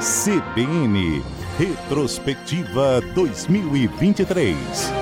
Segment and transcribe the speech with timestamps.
[0.00, 1.22] CBN
[1.58, 5.01] Retrospectiva 2023.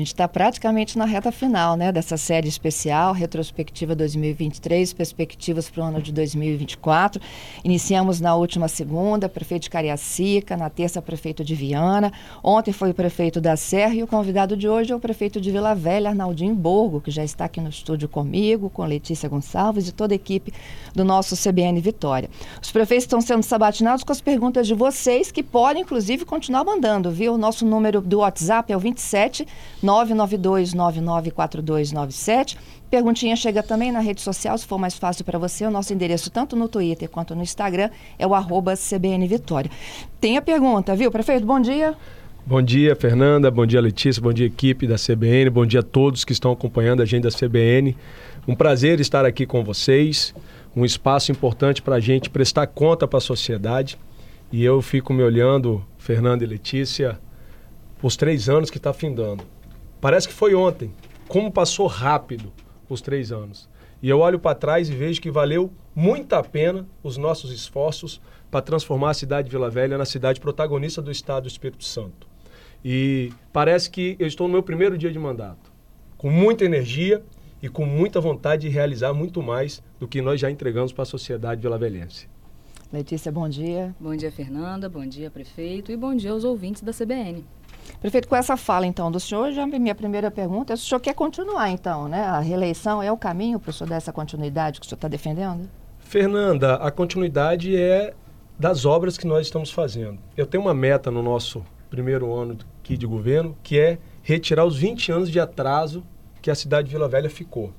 [0.00, 5.86] Gente está praticamente na reta final né, dessa série especial, Retrospectiva 2023, Perspectivas para o
[5.86, 7.20] ano de 2024.
[7.62, 12.12] Iniciamos na última segunda, prefeito de Cariacica, na terça, prefeito de Viana.
[12.42, 15.50] Ontem foi o prefeito da Serra e o convidado de hoje é o prefeito de
[15.50, 19.92] Vila Velha, Arnaldinho Borgo, que já está aqui no estúdio comigo, com Letícia Gonçalves e
[19.92, 20.52] toda a equipe
[20.94, 22.30] do nosso CBN Vitória.
[22.60, 27.10] Os prefeitos estão sendo sabatinados com as perguntas de vocês, que podem, inclusive, continuar mandando,
[27.10, 27.34] viu?
[27.34, 29.46] O nosso número do WhatsApp é o 27
[29.90, 32.56] 992994297.
[32.90, 35.66] Perguntinha chega também na rede social, se for mais fácil para você.
[35.66, 39.70] O nosso endereço, tanto no Twitter quanto no Instagram, é o arroba CBN Vitória.
[40.20, 41.10] Tem a pergunta, viu?
[41.10, 41.94] Prefeito, bom dia.
[42.46, 43.50] Bom dia, Fernanda.
[43.50, 44.22] Bom dia, Letícia.
[44.22, 45.50] Bom dia, equipe da CBN.
[45.50, 47.96] Bom dia a todos que estão acompanhando a agenda da CBN.
[48.48, 50.34] Um prazer estar aqui com vocês.
[50.74, 53.98] Um espaço importante para a gente prestar conta para a sociedade.
[54.50, 57.20] E eu fico me olhando, Fernanda e Letícia,
[58.02, 59.44] os três anos que está findando.
[60.00, 60.92] Parece que foi ontem.
[61.28, 62.52] Como passou rápido
[62.88, 63.68] os três anos.
[64.02, 68.20] E eu olho para trás e vejo que valeu muito a pena os nossos esforços
[68.50, 72.26] para transformar a cidade de Vila Velha na cidade protagonista do Estado do Espírito Santo.
[72.82, 75.70] E parece que eu estou no meu primeiro dia de mandato,
[76.16, 77.22] com muita energia
[77.62, 81.06] e com muita vontade de realizar muito mais do que nós já entregamos para a
[81.06, 82.26] sociedade vilavelhense.
[82.90, 83.94] Letícia, bom dia.
[84.00, 84.88] Bom dia, Fernanda.
[84.88, 85.92] Bom dia, prefeito.
[85.92, 87.44] E bom dia aos ouvintes da CBN.
[88.00, 91.00] Prefeito, com essa fala então do senhor, já minha primeira pergunta é se o senhor
[91.00, 92.22] quer continuar então, né?
[92.22, 95.08] A reeleição é o caminho para o senhor dar essa continuidade que o senhor está
[95.08, 95.68] defendendo?
[95.98, 98.14] Fernanda, a continuidade é
[98.58, 100.18] das obras que nós estamos fazendo.
[100.36, 104.76] Eu tenho uma meta no nosso primeiro ano aqui de governo, que é retirar os
[104.76, 106.04] 20 anos de atraso
[106.42, 107.72] que a cidade de Vila Velha ficou.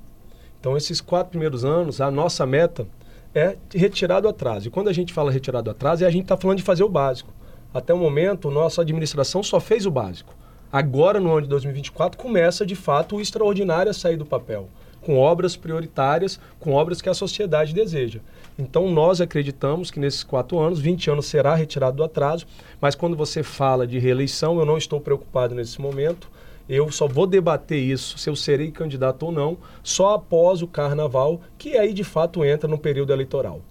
[0.59, 2.87] Então, esses quatro primeiros anos, a nossa meta
[3.33, 4.67] é retirar do atraso.
[4.67, 6.83] E quando a gente fala retirar do atraso, é a gente está falando de fazer
[6.83, 7.33] o básico.
[7.73, 10.35] Até o momento, nossa administração só fez o básico.
[10.69, 14.67] Agora, no ano de 2024, começa de fato o extraordinário a sair do papel,
[14.99, 18.19] com obras prioritárias, com obras que a sociedade deseja.
[18.59, 22.45] Então, nós acreditamos que nesses quatro anos, 20 anos será retirado do atraso,
[22.81, 26.29] mas quando você fala de reeleição, eu não estou preocupado nesse momento.
[26.67, 31.39] Eu só vou debater isso, se eu serei candidato ou não, só após o carnaval,
[31.57, 33.61] que aí de fato entra no período eleitoral.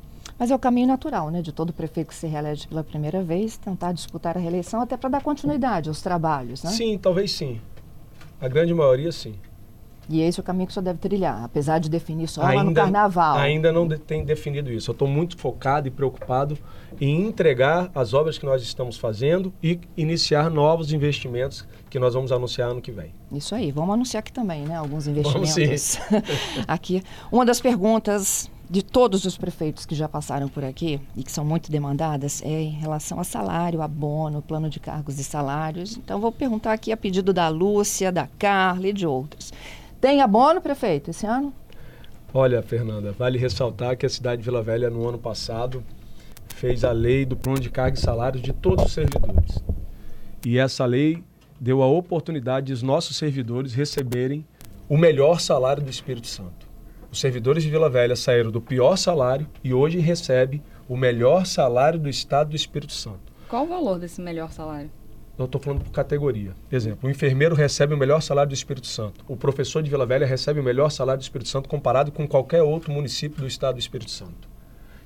[0.41, 3.59] Mas é o caminho natural, né, de todo prefeito que se reelege pela primeira vez,
[3.59, 6.71] tentar disputar a reeleição até para dar continuidade aos trabalhos, né?
[6.71, 7.61] Sim, talvez sim.
[8.41, 9.35] A grande maioria, sim.
[10.09, 12.57] E esse é o caminho que o senhor deve trilhar, apesar de definir só ainda,
[12.57, 13.37] lá no carnaval.
[13.37, 14.91] Ainda não de, tem definido isso.
[14.91, 16.57] Eu estou muito focado e preocupado
[16.99, 22.33] em entregar as obras que nós estamos fazendo e iniciar novos investimentos que nós vamos
[22.33, 23.13] anunciar ano que vem.
[23.31, 24.75] Isso aí, vamos anunciar aqui também, né?
[24.75, 25.55] Alguns investimentos.
[25.55, 26.17] Vamos, sim.
[26.67, 27.03] aqui.
[27.31, 31.45] Uma das perguntas de todos os prefeitos que já passaram por aqui e que são
[31.45, 35.97] muito demandadas é em relação a salário, abono, plano de cargos e salários.
[35.97, 39.53] Então, vou perguntar aqui a pedido da Lúcia, da Carla e de outros.
[40.01, 41.53] Tem abono, prefeito, esse ano?
[42.33, 45.83] Olha, Fernanda, vale ressaltar que a cidade de Vila Velha, no ano passado,
[46.55, 49.59] fez a lei do plano de cargos e salários de todos os servidores.
[50.47, 51.25] E essa lei
[51.59, 54.47] deu a oportunidade dos nossos servidores receberem
[54.89, 56.60] o melhor salário do Espírito Santo.
[57.13, 61.99] Os servidores de Vila Velha saíram do pior salário e hoje recebem o melhor salário
[61.99, 63.33] do estado do Espírito Santo.
[63.49, 64.89] Qual o valor desse melhor salário?
[65.37, 66.55] Eu estou falando por categoria.
[66.71, 69.25] Exemplo, o enfermeiro recebe o melhor salário do Espírito Santo.
[69.27, 72.63] O professor de Vila Velha recebe o melhor salário do Espírito Santo comparado com qualquer
[72.63, 74.49] outro município do estado do Espírito Santo.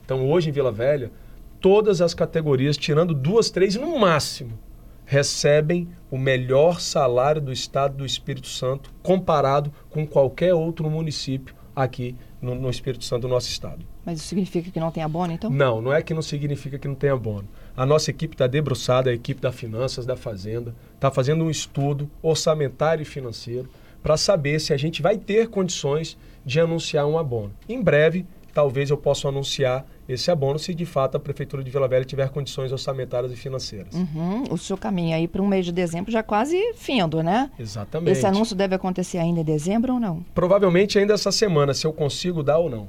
[0.05, 1.11] Então, hoje em Vila Velha,
[1.59, 4.59] todas as categorias, tirando duas, três no máximo,
[5.07, 12.15] recebem o melhor salário do estado do Espírito Santo comparado com qualquer outro município aqui
[12.41, 13.85] no, no, Espírito Santo do nosso estado.
[14.05, 15.51] Mas isso significa que não tem abono, então?
[15.51, 17.49] Não, não é que não significa que não tem abono.
[17.77, 22.11] A nossa equipe está debruçada, a equipe da Finanças, da Fazenda, está fazendo um estudo
[22.23, 23.69] orçamentário e financeiro
[24.03, 27.53] para saber se a gente vai ter condições de anunciar um abono.
[27.69, 31.89] Em breve, talvez eu possa anunciar esse abono se de fato a Prefeitura de Vila
[31.89, 33.95] Velha tiver condições orçamentárias e financeiras.
[33.95, 34.45] Uhum.
[34.51, 37.51] O seu caminho aí para um mês de dezembro já quase findo, né?
[37.59, 38.13] Exatamente.
[38.13, 40.25] Esse anúncio deve acontecer ainda em dezembro ou não?
[40.35, 42.89] Provavelmente ainda essa semana, se eu consigo dar ou não.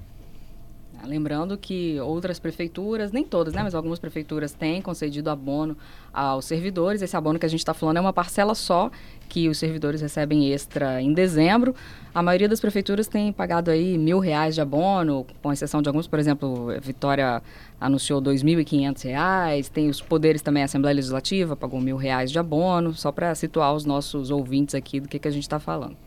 [1.08, 5.78] Lembrando que outras prefeituras, nem todas, né, mas algumas prefeituras têm concedido abono
[6.14, 7.02] aos servidores.
[7.02, 8.92] Esse abono que a gente está falando é uma parcela só
[9.28, 11.76] que os servidores recebem extra em dezembro.
[12.14, 16.08] A maioria das prefeituras tem pagado aí mil reais de abono, com exceção de alguns,
[16.08, 17.42] por exemplo, Vitória
[17.80, 19.70] anunciou dois mil e quinhentos reais.
[19.70, 23.74] Tem os poderes também, a Assembleia Legislativa pagou mil reais de abono, só para situar
[23.74, 25.98] os nossos ouvintes aqui do que, que a gente está falando.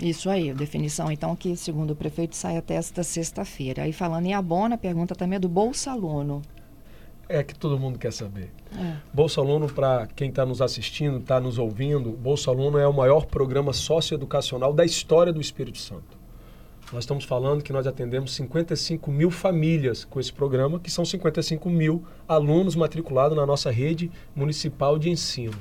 [0.00, 3.82] Isso aí, definição então que, segundo o prefeito, sai até esta sexta-feira.
[3.82, 6.40] Aí falando em abono, a pergunta também é do Bolsa Aluno.
[7.28, 8.50] É que todo mundo quer saber.
[8.76, 8.96] É.
[9.12, 13.26] Bolsa Aluno, para quem está nos assistindo, está nos ouvindo, Bolsa Aluno é o maior
[13.26, 16.16] programa socioeducacional da história do Espírito Santo.
[16.92, 21.68] Nós estamos falando que nós atendemos 55 mil famílias com esse programa, que são 55
[21.68, 25.58] mil alunos matriculados na nossa rede municipal de ensino.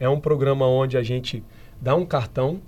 [0.00, 1.44] É um programa onde a gente
[1.82, 2.62] dá um cartão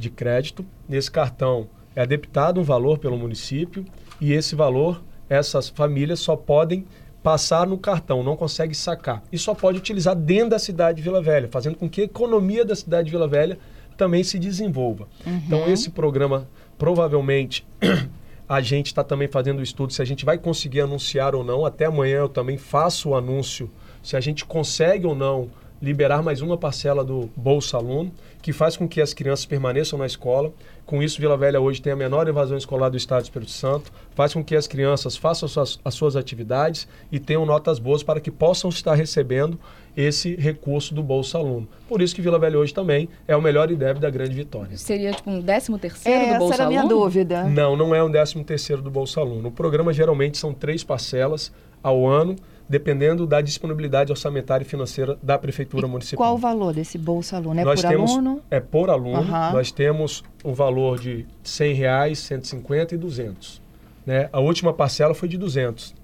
[0.00, 3.84] de crédito, nesse cartão é debitado um valor pelo município
[4.20, 6.84] e esse valor, essas famílias só podem
[7.22, 9.22] passar no cartão, não consegue sacar.
[9.30, 12.64] E só pode utilizar dentro da cidade de Vila Velha, fazendo com que a economia
[12.64, 13.58] da cidade de Vila Velha
[13.96, 15.06] também se desenvolva.
[15.26, 15.42] Uhum.
[15.46, 16.48] Então, esse programa,
[16.78, 17.66] provavelmente,
[18.48, 21.66] a gente está também fazendo o estudo se a gente vai conseguir anunciar ou não.
[21.66, 23.70] Até amanhã eu também faço o anúncio
[24.02, 25.50] se a gente consegue ou não
[25.80, 28.12] liberar mais uma parcela do Bolsa Aluno,
[28.42, 30.52] que faz com que as crianças permaneçam na escola.
[30.86, 33.92] Com isso, Vila Velha hoje tem a menor evasão escolar do Estado do Espírito Santo,
[34.14, 38.02] faz com que as crianças façam as suas, as suas atividades e tenham notas boas
[38.02, 39.58] para que possam estar recebendo
[39.96, 41.68] esse recurso do Bolsa Aluno.
[41.88, 44.76] Por isso que Vila Velha hoje também é o melhor IDEB da grande vitória.
[44.76, 46.96] Seria tipo um décimo terceiro É, do essa Bolsa era a minha Aluno?
[46.96, 47.44] dúvida.
[47.44, 49.48] Não, não é um décimo terceiro do Bolsa Aluno.
[49.48, 51.52] O programa geralmente são três parcelas
[51.82, 52.36] ao ano,
[52.70, 56.24] dependendo da disponibilidade orçamentária e financeira da Prefeitura E Municipal.
[56.24, 57.58] Qual o valor desse Bolsa Aluno?
[57.58, 58.40] É Nós por temos, aluno?
[58.48, 59.16] É por aluno.
[59.16, 59.52] Aham.
[59.54, 63.60] Nós temos um valor de 100 reais, 150 e 200.
[64.06, 64.28] Né?
[64.32, 65.96] A última parcela foi de 200,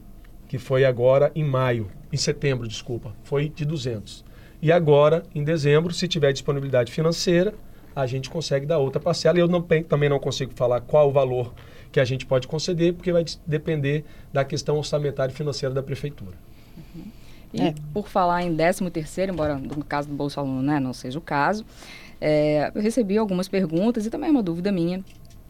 [0.49, 4.25] que foi agora em maio, em setembro, desculpa, foi de 200.
[4.61, 7.55] E agora, em dezembro, se tiver disponibilidade financeira,
[7.95, 9.39] a gente consegue dar outra parcela.
[9.39, 11.55] E eu não, também não consigo falar qual o valor
[11.93, 16.35] que a gente pode conceder, porque vai depender da questão orçamentária e financeira da prefeitura.
[17.53, 17.75] E É.
[17.93, 21.23] por falar em 13 terceiro, embora no caso do Bolsa Aluno né, não seja o
[21.23, 21.65] caso,
[22.21, 25.03] é, eu recebi algumas perguntas e também uma dúvida minha,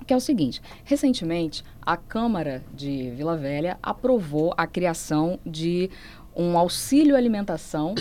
[0.06, 0.60] que é o seguinte.
[0.84, 5.90] Recentemente, a Câmara de Vila Velha aprovou a criação de
[6.34, 7.94] um auxílio alimentação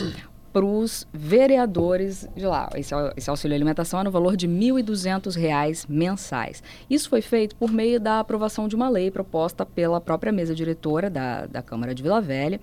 [0.56, 2.70] para os vereadores de lá.
[2.76, 6.64] Esse, esse auxílio alimentação é no valor de 1.200 reais mensais.
[6.90, 11.10] Isso foi feito por meio da aprovação de uma lei proposta pela própria mesa diretora
[11.10, 12.62] da, da Câmara de Vila Velha.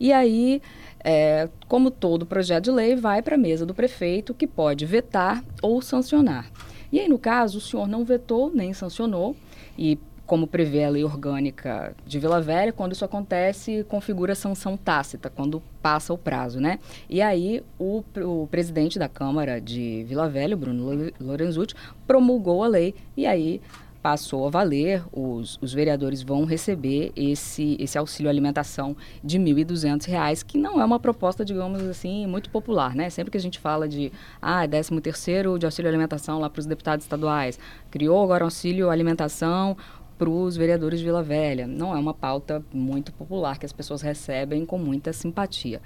[0.00, 0.62] E aí,
[1.04, 5.44] é, como todo projeto de lei, vai para a mesa do prefeito, que pode vetar
[5.60, 6.50] ou sancionar.
[6.90, 9.36] E aí, no caso, o senhor não vetou nem sancionou,
[9.76, 15.30] e como prevê a lei orgânica de Vila Velha, quando isso acontece, configura sanção tácita,
[15.30, 16.78] quando passa o prazo, né?
[17.08, 21.74] E aí, o, o presidente da Câmara de Vila Velha, Bruno Lo- Lorenzucci,
[22.06, 23.60] promulgou a lei, e aí
[24.02, 30.44] passou a valer, os, os vereadores vão receber esse, esse auxílio alimentação de 1.200 reais,
[30.44, 33.10] que não é uma proposta, digamos assim, muito popular, né?
[33.10, 36.66] Sempre que a gente fala de, ah, 13 terceiro de auxílio alimentação lá para os
[36.66, 37.58] deputados estaduais,
[37.90, 39.76] criou agora auxílio alimentação
[40.18, 41.66] para os vereadores de Vila Velha.
[41.66, 45.80] Não é uma pauta muito popular que as pessoas recebem com muita simpatia.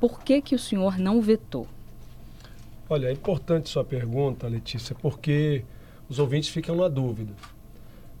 [0.00, 1.66] Por que que o senhor não vetou?
[2.88, 5.64] Olha, é importante sua pergunta, Letícia, porque
[6.08, 7.32] os ouvintes ficam na dúvida.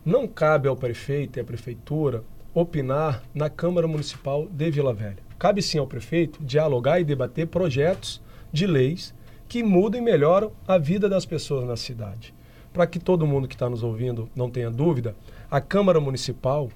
[0.04, 2.24] Não cabe ao prefeito e à prefeitura
[2.54, 5.18] opinar na Câmara Municipal de Vila Velha.
[5.38, 8.20] Cabe sim ao prefeito dialogar e debater projetos
[8.52, 9.14] de leis
[9.48, 12.32] que mudem e melhoram a vida das pessoas na cidade.
[12.72, 15.14] Para que todo mundo que está nos ouvindo não tenha dúvida,
[15.52, 16.70] a Câmara Municipal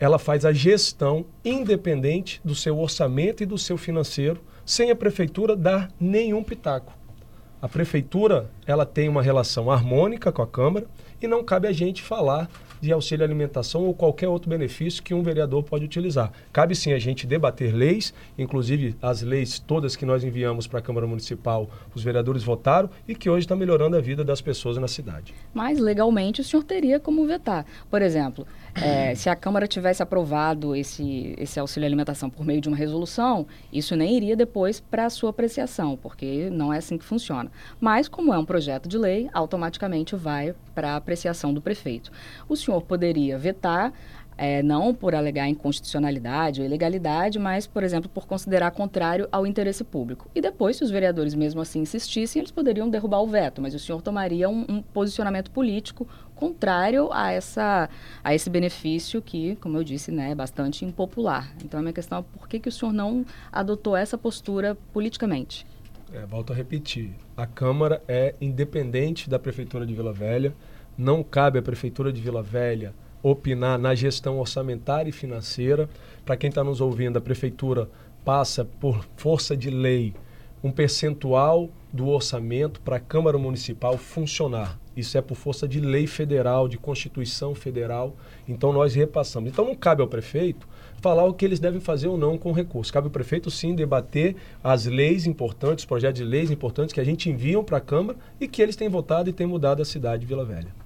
[0.00, 5.54] ela faz a gestão independente do seu orçamento e do seu financeiro, sem a prefeitura
[5.54, 6.94] dar nenhum pitaco.
[7.60, 10.86] A prefeitura ela tem uma relação harmônica com a Câmara
[11.20, 12.48] e não cabe a gente falar
[12.82, 16.32] de auxílio alimentação ou qualquer outro benefício que um vereador pode utilizar.
[16.52, 20.82] Cabe sim a gente debater leis, inclusive as leis todas que nós enviamos para a
[20.82, 24.88] Câmara Municipal, os vereadores votaram e que hoje está melhorando a vida das pessoas na
[24.88, 25.32] cidade.
[25.54, 27.64] Mas legalmente o senhor teria como vetar.
[27.88, 32.68] Por exemplo, eh, se a Câmara tivesse aprovado esse, esse auxílio alimentação por meio de
[32.68, 37.04] uma resolução, isso nem iria depois para a sua apreciação, porque não é assim que
[37.04, 37.48] funciona.
[37.80, 42.10] Mas, como é um projeto de lei, automaticamente vai para a apreciação do prefeito.
[42.48, 43.92] O senhor poderia vetar.
[44.36, 49.84] eh, não por alegar inconstitucionalidade ou ilegalidade, mas, por exemplo, por considerar contrário ao interesse
[49.84, 50.28] público.
[50.34, 53.78] E depois, se os vereadores mesmo assim insistissem, eles poderiam derrubar o veto, mas o
[53.78, 57.88] senhor tomaria um, um posicionamento político contrário a, essa,
[58.24, 61.52] a esse benefício que, como eu disse, né, é bastante impopular.
[61.64, 65.66] Então, a minha questão é por que, que o senhor não adotou essa postura politicamente?
[66.12, 70.52] É, volto a repetir, a Câmara é independente da Prefeitura de Vila Velha,
[70.96, 75.88] não cabe à Prefeitura de Vila Velha opinar na gestão orçamentária e financeira.
[76.24, 77.88] Para quem está nos ouvindo, a Prefeitura
[78.24, 80.14] passa por força de lei
[80.62, 84.78] um percentual do orçamento para a Câmara Municipal funcionar.
[84.96, 88.14] Isso é por força de lei federal, de Constituição Federal.
[88.46, 89.50] Então nós repassamos.
[89.50, 90.68] Então não cabe ao prefeito
[91.00, 92.92] falar o que eles devem fazer ou não com o recurso.
[92.92, 97.04] Cabe ao prefeito sim debater as leis importantes, os projetos de leis importantes que a
[97.04, 100.20] gente enviam para a Câmara e que eles têm votado e têm mudado a cidade
[100.20, 100.81] de Vila Velha.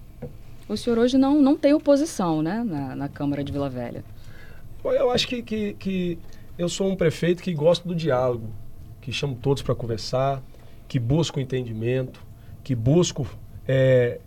[0.69, 4.05] O senhor hoje não, não tem oposição né, na, na Câmara de Vila Velha.
[4.85, 6.19] Eu acho que, que, que
[6.59, 8.49] eu sou um prefeito que gosta do diálogo,
[9.01, 10.43] que chamo todos para conversar,
[10.89, 12.21] que busco entendimento,
[12.65, 13.27] que busco
[13.67, 14.21] é,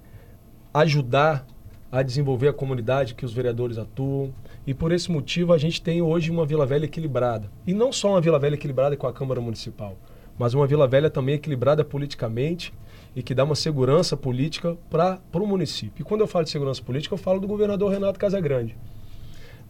[0.73, 1.45] ajudar
[1.91, 4.33] a desenvolver a comunidade que os vereadores atuam.
[4.65, 7.49] E por esse motivo a gente tem hoje uma Vila Velha equilibrada.
[7.65, 9.97] E não só uma Vila Velha equilibrada com a Câmara Municipal,
[10.37, 12.73] mas uma Vila Velha também equilibrada politicamente
[13.15, 16.01] e que dá uma segurança política para o município.
[16.01, 18.75] E quando eu falo de segurança política, eu falo do governador Renato Casagrande.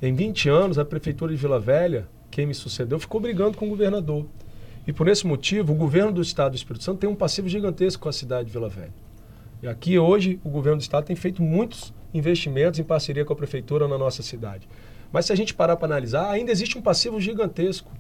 [0.02, 3.70] Em 20 anos, a Prefeitura de Vila Velha, quem me sucedeu, ficou brigando com o
[3.70, 4.26] governador.
[4.88, 8.04] E por esse motivo, o governo do Estado do Espírito Santo tem um passivo gigantesco
[8.04, 8.94] com a cidade de Vila Velha.
[9.62, 13.36] E aqui hoje, o governo do Estado tem feito muitos investimentos em parceria com a
[13.36, 14.68] Prefeitura na nossa cidade.
[15.12, 17.92] Mas se a gente parar para analisar, ainda existe um passivo gigantesco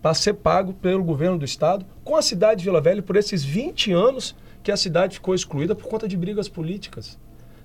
[0.00, 3.44] para ser pago pelo governo do Estado com a cidade de Vila Velha por esses
[3.44, 7.18] 20 anos que a cidade ficou excluída por conta de brigas políticas.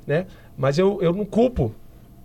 [0.05, 0.25] Né?
[0.57, 1.73] Mas eu, eu não culpo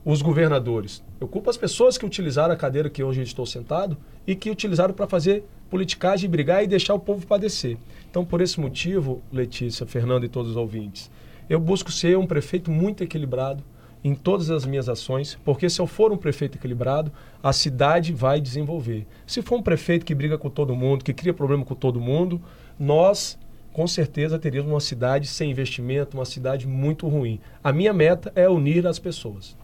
[0.04, 1.02] os governadores.
[1.20, 4.94] Eu culpo as pessoas que utilizaram a cadeira que hoje estou sentado e que utilizaram
[4.94, 7.76] para fazer politicagem, brigar e deixar o povo padecer.
[8.10, 11.10] Então, por esse motivo, Letícia, Fernando e todos os ouvintes,
[11.48, 13.62] eu busco ser um prefeito muito equilibrado,
[14.04, 17.12] em todas as minhas ações, porque se eu for um prefeito equilibrado,
[17.42, 19.06] a cidade vai desenvolver.
[19.26, 22.40] Se for um prefeito que briga com todo mundo, que cria problema com todo mundo,
[22.78, 23.38] nós
[23.72, 27.40] com certeza teríamos uma cidade sem investimento, uma cidade muito ruim.
[27.64, 29.56] A minha meta é unir as pessoas.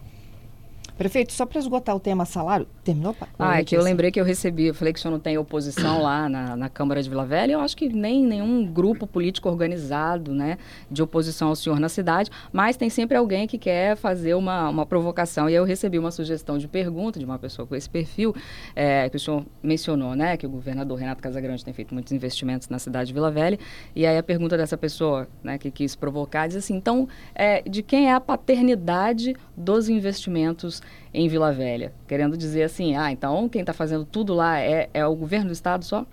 [0.99, 3.15] Prefeito, só para esgotar o tema salário, terminou?
[3.39, 5.37] Ah, é que eu lembrei que eu recebi, eu falei que o senhor não tem
[5.37, 9.47] oposição lá na, na Câmara de Vila Velha, eu acho que nem nenhum grupo político
[9.47, 10.57] organizado, né,
[10.91, 14.85] de oposição ao senhor na cidade, mas tem sempre alguém que quer fazer uma, uma
[14.85, 18.35] provocação, e eu recebi uma sugestão de pergunta de uma pessoa com esse perfil,
[18.75, 22.67] é, que o senhor mencionou, né, que o governador Renato Casagrande tem feito muitos investimentos
[22.67, 23.57] na cidade de Vila Velha,
[23.95, 27.81] e aí a pergunta dessa pessoa, né, que quis provocar, diz assim, então, é, de
[27.81, 30.81] quem é a paternidade dos investimentos
[31.13, 35.05] em Vila Velha, querendo dizer assim, ah, então quem está fazendo tudo lá é, é
[35.05, 36.05] o governo do estado só?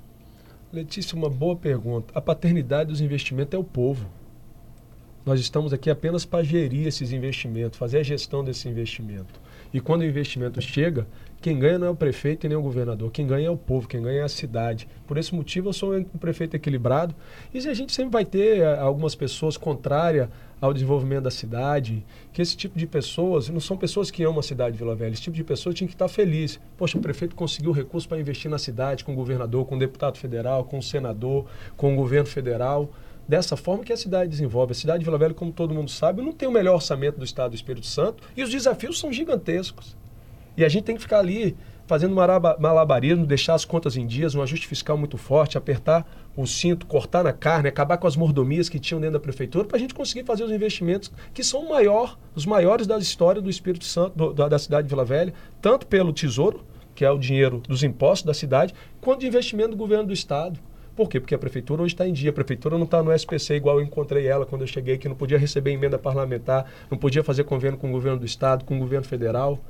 [0.73, 2.13] Letícia, uma boa pergunta.
[2.15, 4.07] A paternidade dos investimentos é o povo.
[5.25, 9.41] Nós estamos aqui apenas para gerir esses investimentos, fazer a gestão desse investimento.
[9.73, 11.07] E quando o investimento chega,
[11.41, 13.89] quem ganha não é o prefeito e nem o governador, quem ganha é o povo,
[13.89, 14.89] quem ganha é a cidade.
[15.07, 17.15] Por esse motivo, eu sou um prefeito equilibrado.
[17.53, 20.29] E a gente sempre vai ter eh, algumas pessoas contrárias
[20.61, 24.43] ao desenvolvimento da cidade, que esse tipo de pessoas não são pessoas que amam a
[24.43, 26.59] cidade de Vila Velha, esse tipo de pessoas tinha que estar feliz.
[26.77, 30.17] Poxa, o prefeito conseguiu recurso para investir na cidade, com o governador, com o deputado
[30.19, 31.47] federal, com o senador,
[31.77, 32.91] com o governo federal.
[33.29, 34.73] Dessa forma que a cidade desenvolve.
[34.73, 37.25] A cidade de Vila Velha, como todo mundo sabe, não tem o melhor orçamento do
[37.25, 39.97] estado do Espírito Santo e os desafios são gigantescos.
[40.57, 41.57] E a gente tem que ficar ali
[41.87, 46.87] fazendo malabarismo, deixar as contas em dias, um ajuste fiscal muito forte, apertar o cinto,
[46.87, 49.95] cortar na carne, acabar com as mordomias que tinham dentro da prefeitura, para a gente
[49.95, 54.33] conseguir fazer os investimentos que são maior, os maiores da história do Espírito Santo, do,
[54.33, 56.65] da, da cidade de Vila Velha, tanto pelo Tesouro,
[56.95, 60.59] que é o dinheiro dos impostos da cidade, quanto de investimento do governo do Estado.
[60.97, 61.21] Por quê?
[61.21, 62.31] Porque a prefeitura hoje está em dia.
[62.31, 65.15] A prefeitura não está no SPC igual eu encontrei ela quando eu cheguei, que não
[65.15, 68.79] podia receber emenda parlamentar, não podia fazer convênio com o governo do Estado, com o
[68.79, 69.61] governo federal.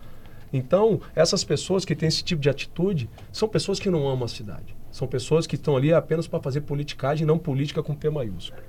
[0.57, 4.29] Então, essas pessoas que têm esse tipo de atitude são pessoas que não amam a
[4.29, 4.75] cidade.
[4.91, 8.63] São pessoas que estão ali apenas para fazer politicagem, não política com P maiúsculo.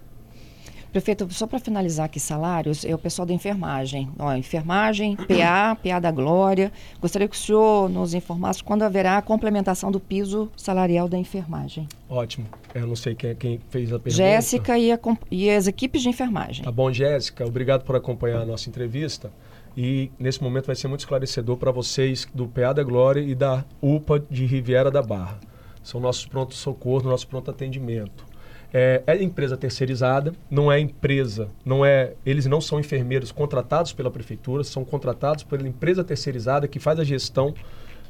[0.92, 4.10] Prefeito, só para finalizar aqui salários, é o pessoal da enfermagem.
[4.18, 6.72] Ó, enfermagem, PA, PA da Glória.
[7.00, 11.88] Gostaria que o senhor nos informasse quando haverá a complementação do piso salarial da enfermagem.
[12.10, 12.48] Ótimo.
[12.74, 14.16] Eu não sei quem, quem fez a pergunta.
[14.16, 14.90] Jéssica e,
[15.30, 16.64] e as equipes de enfermagem.
[16.64, 17.46] Tá bom, Jéssica.
[17.46, 19.32] Obrigado por acompanhar a nossa entrevista.
[19.78, 23.64] E nesse momento vai ser muito esclarecedor para vocês do PA da Glória e da
[23.80, 25.40] UPA de Riviera da Barra.
[25.84, 28.26] São nossos prontos socorro, nosso pronto atendimento.
[28.74, 34.10] É, é, empresa terceirizada, não é empresa, não é, eles não são enfermeiros contratados pela
[34.10, 37.54] prefeitura, são contratados pela empresa terceirizada que faz a gestão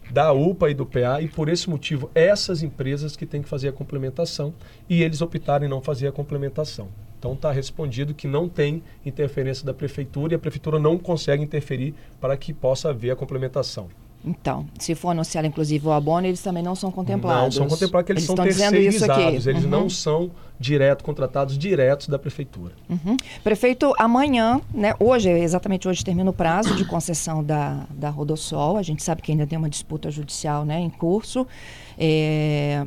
[0.10, 3.68] da UPA e do PA e por esse motivo essas empresas que têm que fazer
[3.68, 4.54] a complementação
[4.90, 6.88] e eles optaram em não fazer a complementação.
[7.20, 11.94] Então está respondido que não tem interferência da prefeitura e a prefeitura não consegue interferir
[12.22, 13.88] para que possa haver a complementação.
[14.26, 17.44] Então, se for anunciado inclusive o abono, eles também não são contemplados.
[17.44, 19.48] Não são contemplados, porque eles, eles são terceirizados.
[19.48, 19.70] Eles uhum.
[19.70, 22.74] não são direto contratados diretos da prefeitura.
[22.90, 23.16] Uhum.
[23.44, 28.78] Prefeito, amanhã, né, hoje, exatamente hoje termina o prazo de concessão da, da Rodossol.
[28.78, 31.48] A gente sabe que ainda tem uma disputa judicial né, em curso.
[31.98, 32.86] É,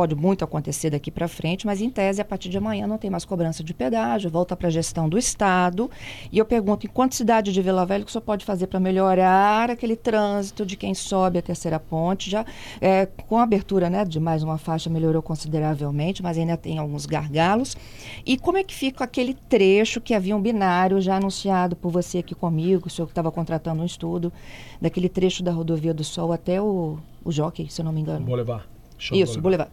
[0.00, 3.10] pode muito acontecer daqui para frente, mas em tese, a partir de amanhã não tem
[3.10, 5.90] mais cobrança de pedágio, volta para a gestão do Estado.
[6.32, 8.80] E eu pergunto, em quanto cidade de Vila Velha que o senhor pode fazer para
[8.80, 12.30] melhorar aquele trânsito de quem sobe a terceira ponte?
[12.30, 12.46] Já
[12.80, 17.04] é, com a abertura né, de mais uma faixa melhorou consideravelmente, mas ainda tem alguns
[17.04, 17.76] gargalos.
[18.24, 22.20] E como é que fica aquele trecho que havia um binário já anunciado por você
[22.20, 24.32] aqui comigo, o senhor que estava contratando um estudo,
[24.80, 28.24] daquele trecho da rodovia do Sol até o, o Jockey, se eu não me engano?
[28.24, 28.64] Boulevard.
[29.12, 29.70] Isso, Boulevard.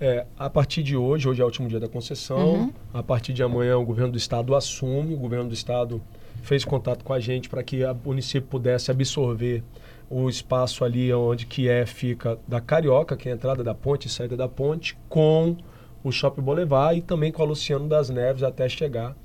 [0.00, 2.72] É, a partir de hoje, hoje é o último dia da concessão, uhum.
[2.94, 6.00] a partir de amanhã o governo do estado assume, o governo do estado
[6.42, 9.62] fez contato com a gente para que o município pudesse absorver
[10.08, 14.06] o espaço ali onde que é fica da Carioca, que é a entrada da ponte
[14.06, 15.56] e saída da ponte, com
[16.04, 19.16] o Shopping Boulevard e também com a Luciano das Neves até chegar,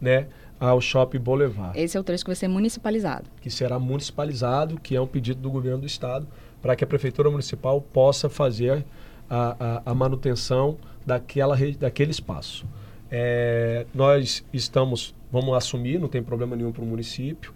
[0.00, 1.78] né, ao Shopping Boulevard.
[1.78, 3.28] Esse é o trecho que vai ser municipalizado.
[3.40, 6.26] Que será municipalizado, que é um pedido do governo do estado,
[6.62, 8.84] para que a prefeitura municipal possa fazer
[9.32, 12.66] a, a, a manutenção daquela, daquele espaço.
[13.10, 17.50] É, nós estamos, vamos assumir, não tem problema nenhum para o município.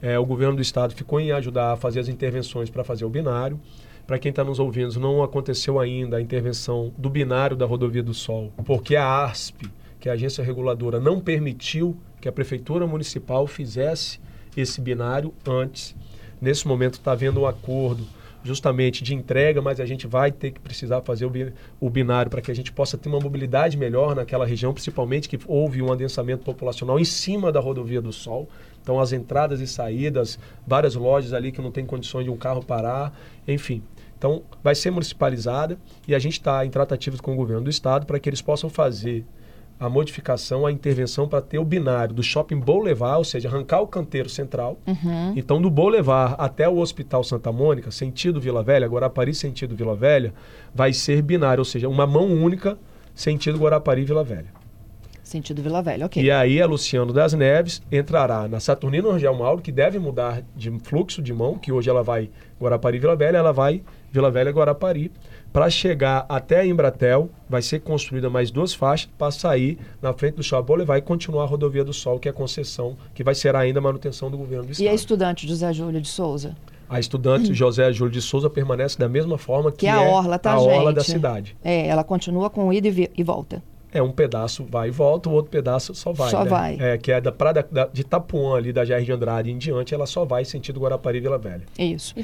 [0.00, 3.10] É, o governo do estado ficou em ajudar a fazer as intervenções para fazer o
[3.10, 3.60] binário.
[4.06, 8.14] Para quem está nos ouvindo, não aconteceu ainda a intervenção do binário da Rodovia do
[8.14, 9.70] Sol, porque a ASP,
[10.00, 14.18] que é a agência reguladora, não permitiu que a prefeitura municipal fizesse
[14.56, 15.94] esse binário antes.
[16.40, 18.06] Nesse momento está havendo um acordo
[18.42, 21.28] justamente de entrega, mas a gente vai ter que precisar fazer
[21.80, 25.38] o, binário para que a gente possa ter uma mobilidade melhor naquela região, principalmente que
[25.46, 28.48] houve um adensamento populacional em cima da rodovia do Sol.
[28.82, 32.64] Então, as entradas e saídas, várias lojas ali que não tem condições de um carro
[32.64, 33.12] parar,
[33.46, 33.82] enfim.
[34.16, 38.06] Então, vai ser municipalizada e a gente está em tratativas com o governo do estado
[38.06, 39.24] para que eles possam fazer
[39.80, 43.86] a modificação, a intervenção para ter o binário do shopping Boulevard, ou seja, arrancar o
[43.86, 44.78] canteiro central.
[44.86, 45.34] Uhum.
[45.36, 50.34] Então, do Boulevard até o Hospital Santa Mônica, sentido Vila Velha, Guarapari sentido Vila Velha,
[50.74, 52.76] vai ser binário, ou seja, uma mão única,
[53.14, 54.58] sentido Guarapari Vila Velha.
[55.22, 56.22] Sentido Vila Velha, ok.
[56.22, 60.70] E aí a Luciano das Neves entrará na Saturnino Rangel Mauro, que deve mudar de
[60.80, 65.12] fluxo de mão, que hoje ela vai Guarapari Vila Velha, ela vai Vila Velha Guarapari.
[65.52, 70.34] Para chegar até a Embratel, vai ser construída mais duas faixas para sair na frente
[70.34, 73.56] do Shopping e continuar a Rodovia do Sol, que é a concessão, que vai ser
[73.56, 74.86] ainda a manutenção do governo do Estado.
[74.86, 76.54] E a estudante José Júlio de Souza?
[76.88, 77.52] A estudante.
[77.54, 80.58] José Júlio de Souza permanece da mesma forma que, que é a orla, tá, a
[80.58, 80.68] gente?
[80.68, 81.56] orla da cidade.
[81.64, 83.62] É, ela continua com ida e volta.
[83.90, 86.30] É, um pedaço vai e volta, o outro pedaço só vai.
[86.30, 86.50] Só né?
[86.50, 86.76] vai.
[86.78, 89.94] É, que é da, pra, da, de Itapuã, ali da GR de Andrade em diante,
[89.94, 91.62] ela só vai sentido Guarapari e Vila Velha.
[91.78, 92.14] Isso.
[92.18, 92.22] E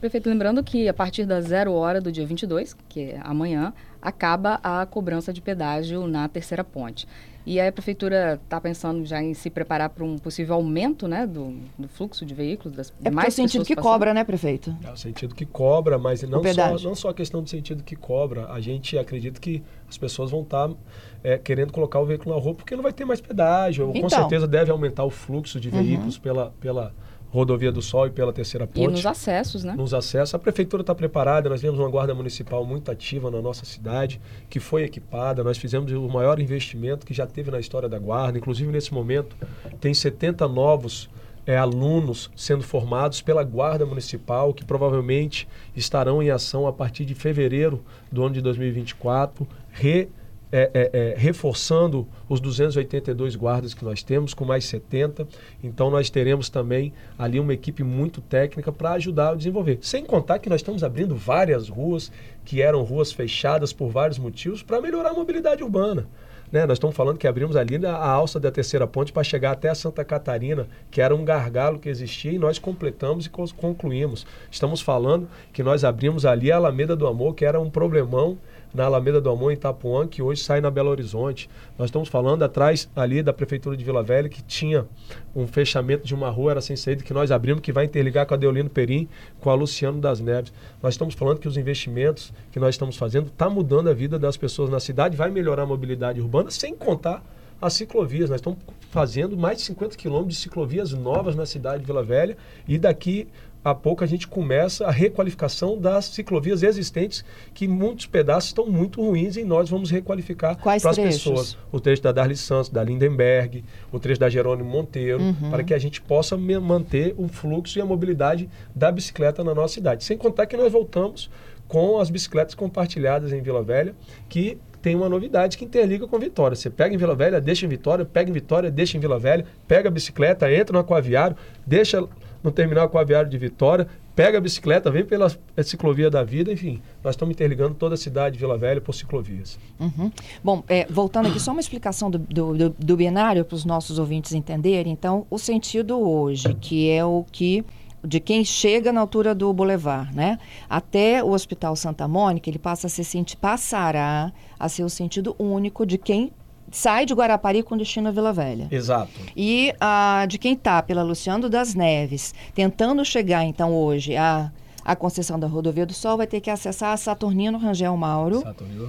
[0.00, 4.60] Prefeito, lembrando que a partir da zero hora do dia 22, que é amanhã, acaba
[4.62, 7.08] a cobrança de pedágio na terceira ponte.
[7.46, 11.24] E aí a prefeitura está pensando já em se preparar para um possível aumento né,
[11.24, 13.92] do, do fluxo de veículos, das é mais é o sentido que passando.
[13.92, 14.76] cobra, né, prefeito?
[14.84, 17.94] É o sentido que cobra, mas não só, não só a questão do sentido que
[17.94, 18.48] cobra.
[18.50, 20.74] A gente acredita que as pessoas vão estar tá,
[21.22, 23.90] é, querendo colocar o veículo na rua porque não vai ter mais pedágio.
[23.90, 25.82] Então, Com certeza deve aumentar o fluxo de uhum.
[25.82, 26.22] veículos uhum.
[26.22, 26.92] pela, pela
[27.36, 28.84] Rodovia do Sol e pela Terceira Ponte.
[28.84, 29.74] E nos acessos, né?
[29.76, 30.34] Nos acessos.
[30.34, 34.18] A Prefeitura está preparada, nós temos uma Guarda Municipal muito ativa na nossa cidade,
[34.48, 38.38] que foi equipada, nós fizemos o maior investimento que já teve na história da Guarda,
[38.38, 39.36] inclusive nesse momento
[39.78, 41.10] tem 70 novos
[41.46, 45.46] é, alunos sendo formados pela Guarda Municipal, que provavelmente
[45.76, 50.08] estarão em ação a partir de fevereiro do ano de 2024, re
[50.52, 55.26] é, é, é, reforçando os 282 guardas que nós temos, com mais 70.
[55.62, 59.78] Então, nós teremos também ali uma equipe muito técnica para ajudar a desenvolver.
[59.82, 62.12] Sem contar que nós estamos abrindo várias ruas
[62.44, 66.06] que eram ruas fechadas por vários motivos para melhorar a mobilidade urbana.
[66.50, 66.64] Né?
[66.64, 69.74] Nós estamos falando que abrimos ali a alça da terceira ponte para chegar até a
[69.74, 74.26] Santa Catarina, que era um gargalo que existia, e nós completamos e concluímos.
[74.50, 78.38] Estamos falando que nós abrimos ali a Alameda do Amor, que era um problemão
[78.76, 81.48] na Alameda do Amor, em Itapuã, que hoje sai na Belo Horizonte.
[81.78, 84.86] Nós estamos falando atrás ali da Prefeitura de Vila Velha, que tinha
[85.34, 88.34] um fechamento de uma rua, era sem saída, que nós abrimos, que vai interligar com
[88.34, 89.08] a Deolino Perim,
[89.40, 90.52] com a Luciano das Neves.
[90.82, 94.36] Nós estamos falando que os investimentos que nós estamos fazendo está mudando a vida das
[94.36, 97.24] pessoas na cidade, vai melhorar a mobilidade urbana, sem contar
[97.60, 98.28] as ciclovias.
[98.28, 98.58] Nós estamos
[98.90, 102.36] fazendo mais de 50 quilômetros de ciclovias novas na cidade de Vila Velha
[102.68, 103.26] e daqui
[103.66, 109.04] a pouco a gente começa a requalificação das ciclovias existentes, que muitos pedaços estão muito
[109.04, 111.58] ruins e nós vamos requalificar para as pessoas.
[111.72, 115.50] O trecho da Darli Santos, da Lindenberg, o trecho da Jerônimo Monteiro, uhum.
[115.50, 119.74] para que a gente possa manter o fluxo e a mobilidade da bicicleta na nossa
[119.74, 120.04] cidade.
[120.04, 121.28] Sem contar que nós voltamos
[121.66, 123.96] com as bicicletas compartilhadas em Vila Velha,
[124.28, 126.54] que tem uma novidade que interliga com Vitória.
[126.54, 129.44] Você pega em Vila Velha, deixa em Vitória, pega em Vitória, deixa em Vila Velha,
[129.66, 132.06] pega a bicicleta, entra no aquaviário, deixa
[132.46, 135.28] no terminal aquaviário de Vitória, pega a bicicleta, vem pela
[135.64, 139.58] ciclovia da vida, enfim, nós estamos interligando toda a cidade de Vila Velha por ciclovias.
[139.80, 140.12] Uhum.
[140.44, 143.98] Bom, é, voltando aqui, só uma explicação do, do, do, do binário para os nossos
[143.98, 144.92] ouvintes entenderem.
[144.92, 147.64] Então, o sentido hoje, que é o que
[148.04, 150.38] de quem chega na altura do Boulevard, né?
[150.70, 153.04] Até o Hospital Santa Mônica, ele passa a ser
[153.40, 156.30] passará a ser o sentido único de quem
[156.70, 158.68] sai de Guarapari com destino à Vila Velha.
[158.70, 159.12] Exato.
[159.36, 164.50] E uh, de quem está pela Luciano das Neves, tentando chegar então hoje a
[164.86, 168.42] a concessão da Rodovia do Sol vai ter que acessar a Saturnino Rangel Mauro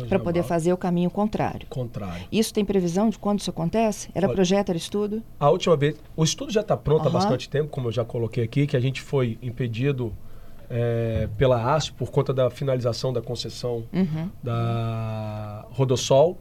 [0.07, 0.43] para poder Mauro.
[0.43, 1.65] fazer o caminho contrário.
[1.71, 2.23] Contrário.
[2.31, 4.09] Isso tem previsão de quando isso acontece?
[4.13, 5.23] Era Olha, projeto, era estudo?
[5.39, 7.07] A última vez, o estudo já está pronto uhum.
[7.07, 10.13] há bastante tempo, como eu já coloquei aqui, que a gente foi impedido
[10.69, 14.29] é, pela ASP por conta da finalização da concessão uhum.
[14.43, 16.37] da Rodosol.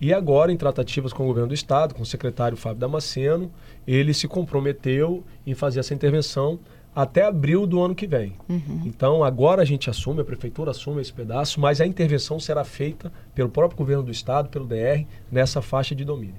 [0.00, 3.50] E agora, em tratativas com o governo do estado, com o secretário Fábio Damasceno,
[3.86, 6.58] ele se comprometeu em fazer essa intervenção
[6.94, 8.32] até abril do ano que vem.
[8.48, 8.82] Uhum.
[8.84, 13.12] Então, agora a gente assume, a prefeitura assume esse pedaço, mas a intervenção será feita
[13.34, 16.34] pelo próprio governo do estado, pelo DR, nessa faixa de domínio.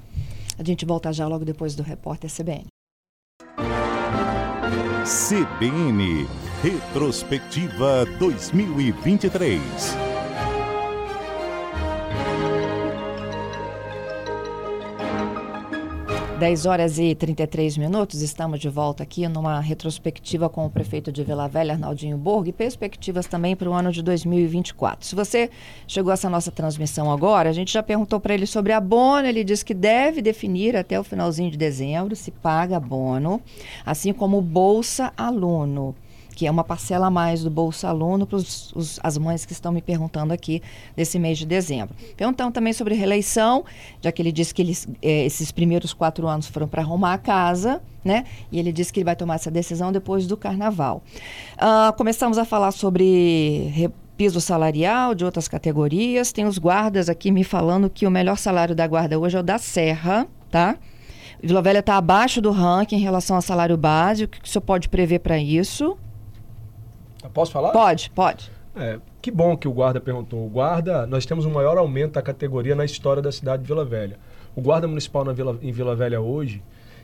[0.58, 2.66] A gente volta já logo depois do repórter CBN.
[5.04, 6.28] CBN
[6.62, 10.11] Retrospectiva 2023.
[16.42, 21.24] 10 horas e 33 minutos, estamos de volta aqui numa retrospectiva com o prefeito de
[21.24, 25.06] Vila Velha, Arnaldinho Borgo, e perspectivas também para o ano de 2024.
[25.06, 25.52] Se você
[25.88, 29.44] chegou a essa nossa transmissão agora, a gente já perguntou para ele sobre abono, ele
[29.44, 33.40] disse que deve definir até o finalzinho de dezembro se paga abono,
[33.86, 35.96] assim como Bolsa Aluno
[36.42, 38.40] que é uma parcela a mais do Bolsa Aluno para
[39.04, 40.60] as mães que estão me perguntando aqui
[40.96, 41.96] desse mês de dezembro.
[42.18, 43.64] Perguntando também sobre reeleição,
[44.02, 47.18] já que ele disse que eles, é, esses primeiros quatro anos foram para arrumar a
[47.20, 48.26] casa, né?
[48.52, 51.04] E ele disse que ele vai tomar essa decisão depois do carnaval.
[51.58, 56.32] Uh, começamos a falar sobre piso salarial de outras categorias.
[56.32, 59.44] Tem os guardas aqui me falando que o melhor salário da guarda hoje é o
[59.44, 60.76] da Serra, tá?
[61.40, 64.38] Vila Velha está abaixo do ranking em relação ao salário básico.
[64.38, 65.96] O que o senhor pode prever para isso?
[67.34, 67.72] Posso falar?
[67.72, 68.52] Pode, pode.
[68.76, 70.46] É, que bom que o guarda perguntou.
[70.46, 73.68] O guarda, nós temos o um maior aumento da categoria na história da cidade de
[73.68, 74.18] Vila Velha.
[74.56, 76.64] O guarda municipal na Vila, em Vila Velha hoje,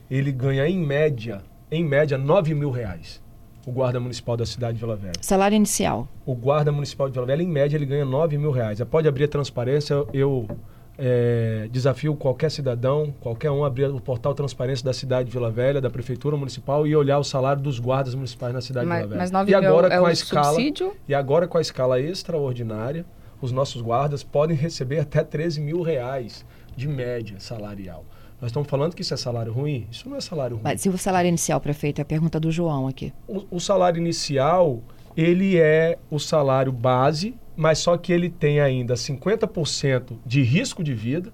[0.09, 3.21] ele ganha em média, em média, 9 mil reais.
[3.65, 5.19] O guarda municipal da cidade de Vila Velha.
[5.21, 6.07] Salário inicial.
[6.25, 8.81] O guarda municipal de Vila Velha, em média, ele ganha 9 mil reais.
[8.89, 10.47] Pode abrir a transparência, eu
[10.97, 15.79] é, desafio qualquer cidadão, qualquer um, abrir o portal Transparência da cidade de Vila Velha,
[15.79, 19.09] da Prefeitura Municipal e olhar o salário dos guardas municipais na cidade mas, de Vila
[19.09, 19.21] Velha.
[19.21, 20.93] Mas 9 e agora é com a escala subsídio?
[21.07, 23.05] E agora com a escala extraordinária,
[23.39, 26.43] os nossos guardas podem receber até 13 mil reais
[26.75, 28.03] de média salarial.
[28.41, 29.87] Nós estamos falando que isso é salário ruim?
[29.91, 30.63] Isso não é salário ruim.
[30.63, 31.99] Mas e o salário inicial, prefeito?
[31.99, 33.11] É a pergunta do João aqui.
[33.27, 34.79] O, o salário inicial,
[35.15, 40.93] ele é o salário base mas só que ele tem ainda 50% de risco de
[40.93, 41.33] vida,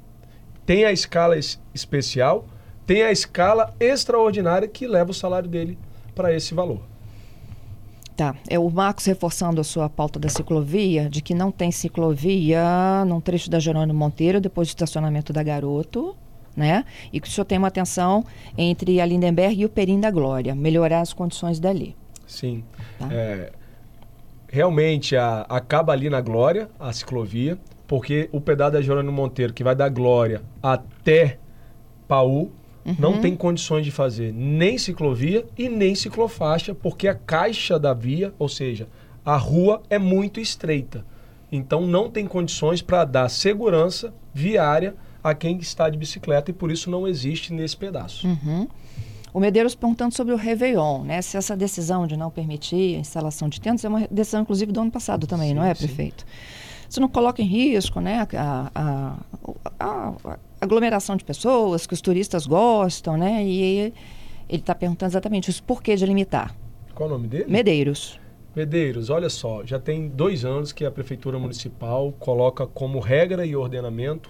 [0.66, 2.48] tem a escala es especial,
[2.88, 5.78] tem a escala extraordinária que leva o salário dele
[6.16, 6.82] para esse valor.
[8.16, 8.36] Tá.
[8.48, 13.20] É o Marcos reforçando a sua pauta da ciclovia, de que não tem ciclovia num
[13.20, 16.16] trecho da Jerônimo Monteiro, depois do estacionamento da Garoto,
[16.56, 16.86] né?
[17.12, 18.24] E que o senhor tem uma atenção
[18.58, 21.96] entre a Lindenberg e o Perim da Glória, melhorar as condições dali.
[22.28, 22.64] Sim.
[23.00, 23.10] Tá?
[23.12, 23.52] É,
[24.54, 29.64] realmente a, acaba ali na Glória, a ciclovia, porque o pedaço da Jerônimo Monteiro, que
[29.64, 31.40] vai da Glória até
[32.08, 32.52] Paú,
[32.86, 32.96] uhum.
[33.00, 38.32] não tem condições de fazer nem ciclovia e nem ciclofaixa, porque a caixa da via,
[38.38, 38.88] ou seja,
[39.26, 41.04] a rua é muito estreita.
[41.52, 46.72] Então não tem condições para dar segurança viária a quem está de bicicleta e por
[46.72, 48.28] isso não existe nesse pedaço.
[48.28, 48.68] Uhum.
[49.34, 51.20] O Medeiros perguntando sobre o Réveillon, né?
[51.22, 54.80] Se essa decisão de não permitir a instalação de tendas é uma decisão, inclusive, do
[54.80, 56.24] ano passado também, sim, não é, prefeito?
[56.88, 58.28] Isso não coloca em risco, né?
[58.38, 59.18] A, a,
[59.80, 63.44] a, a, aglomeração de pessoas que os turistas gostam, né?
[63.44, 63.94] E
[64.48, 66.56] ele está perguntando exatamente isso, por que de limitar?
[66.94, 67.46] Qual o nome dele?
[67.48, 68.20] Medeiros.
[68.56, 73.56] Medeiros, olha só, já tem dois anos que a Prefeitura Municipal coloca como regra e
[73.56, 74.30] ordenamento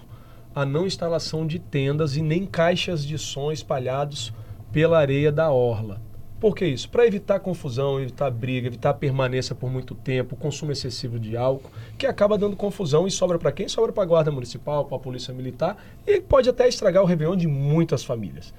[0.54, 4.32] a não instalação de tendas e nem caixas de som espalhados
[4.74, 6.02] pela areia da orla.
[6.40, 6.90] Por que isso?
[6.90, 12.08] Para evitar confusão, evitar briga, evitar permanência por muito tempo, consumo excessivo de álcool, que
[12.08, 13.68] acaba dando confusão e sobra para quem?
[13.68, 17.36] Sobra para a Guarda Municipal, para a Polícia Militar e pode até estragar o Réveillon
[17.36, 18.52] de muitas famílias.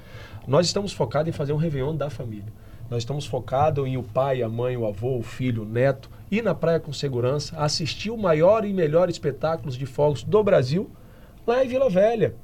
[0.47, 2.51] Nós estamos focados em fazer um Réveillon da família.
[2.89, 6.41] Nós estamos focados em o pai, a mãe, o avô, o filho, o neto ir
[6.41, 10.89] na praia com segurança, assistir o maior e melhor espetáculos de fogos do Brasil
[11.45, 12.35] lá em Vila Velha.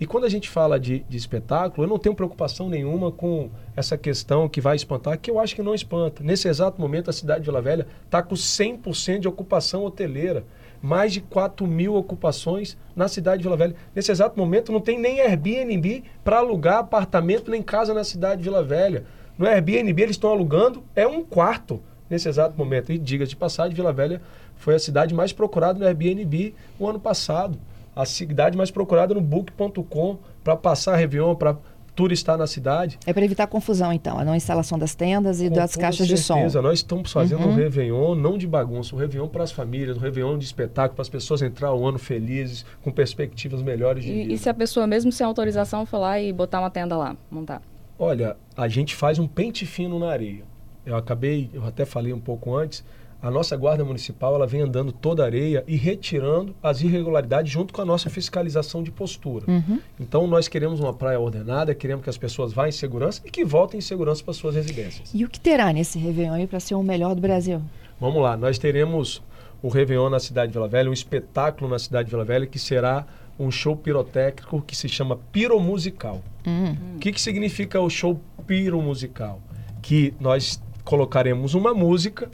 [0.00, 3.96] E quando a gente fala de, de, espetáculo, eu não tenho preocupação nenhuma com essa
[3.96, 6.22] questão que vai espantar, que eu acho que não espanta.
[6.22, 10.44] Nesse exato momento, a cidade de Vila Velha está com 100% de ocupação hoteleira.
[10.82, 13.76] Mais de 4 mil ocupações na cidade de Vila Velha.
[13.94, 18.44] Nesse exato momento, não tem nem Airbnb para alugar apartamento nem casa na cidade de
[18.48, 19.04] Vila Velha.
[19.38, 21.80] No Airbnb, eles estão alugando, é um quarto
[22.10, 22.92] nesse exato momento.
[22.92, 24.20] E diga de passagem, Vila Velha
[24.56, 27.58] foi a cidade mais procurada no Airbnb o ano passado
[27.94, 31.56] a cidade mais procurada no book.com para passar Réveillon, para
[31.94, 32.98] turistar na cidade.
[33.06, 36.44] É para evitar confusão, então, a não instalação das tendas e Com das caixas certeza.
[36.44, 36.62] de som.
[36.62, 37.52] Nós estamos fazendo uhum.
[37.52, 41.02] um Réveillon não de bagunça, um Réveillon para as famílias, um Réveillon de espetáculo, para
[41.02, 44.32] as pessoas entrar o ano felizes, com perspectivas melhores de e, vida.
[44.32, 47.62] E se a pessoa, mesmo sem autorização, for lá e botar uma tenda lá, montar?
[47.98, 50.42] Olha, a gente faz um pente fino na areia.
[50.84, 52.84] Eu acabei, eu até falei um pouco antes,
[53.24, 57.72] a nossa guarda municipal ela vem andando toda a areia e retirando as irregularidades junto
[57.72, 59.46] com a nossa fiscalização de postura.
[59.50, 59.80] Uhum.
[59.98, 63.42] Então nós queremos uma praia ordenada, queremos que as pessoas vá em segurança e que
[63.42, 65.10] voltem em segurança para suas residências.
[65.14, 67.62] E o que terá nesse Réveillon aí para ser o melhor do Brasil?
[67.98, 69.22] Vamos lá, nós teremos
[69.62, 72.58] o Réveillon na cidade de Vila Velha, um espetáculo na cidade de Vila Velha que
[72.58, 73.06] será
[73.38, 76.22] um show pirotécnico que se chama Piromusical.
[76.46, 76.76] Uhum.
[76.96, 79.40] O que, que significa o show piromusical?
[79.80, 82.28] Que nós colocaremos uma música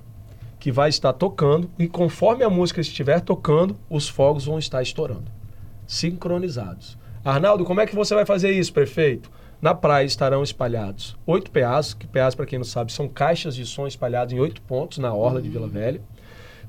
[0.61, 5.33] que vai estar tocando e conforme a música estiver tocando, os fogos vão estar estourando,
[5.87, 6.99] sincronizados.
[7.25, 9.31] Arnaldo, como é que você vai fazer isso, prefeito?
[9.61, 13.65] Na praia estarão espalhados oito PAs, que PAs, para quem não sabe, são caixas de
[13.65, 16.01] som espalhados em oito pontos na orla de Vila Velha,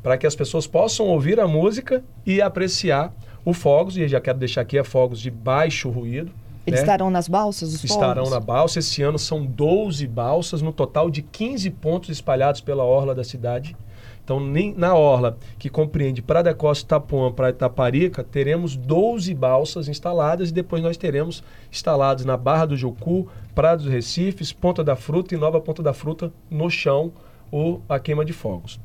[0.02, 4.38] para que as pessoas possam ouvir a música e apreciar o fogos, e já quero
[4.38, 6.32] deixar aqui, é fogos de baixo ruído,
[6.66, 6.84] eles né?
[6.84, 7.74] estarão nas balsas?
[7.74, 8.80] Os estarão na balsa.
[8.80, 13.76] Esse ano são 12 balsas, no total de 15 pontos espalhados pela orla da cidade.
[14.24, 19.88] Então, nem na orla, que compreende Praia da Costa, Itapuã, Praia Itaparica, teremos 12 balsas
[19.88, 24.96] instaladas e depois nós teremos instalados na Barra do Jucu, Praia dos Recifes, Ponta da
[24.96, 27.12] Fruta e Nova Ponta da Fruta no chão
[27.52, 28.80] ou a queima de fogos.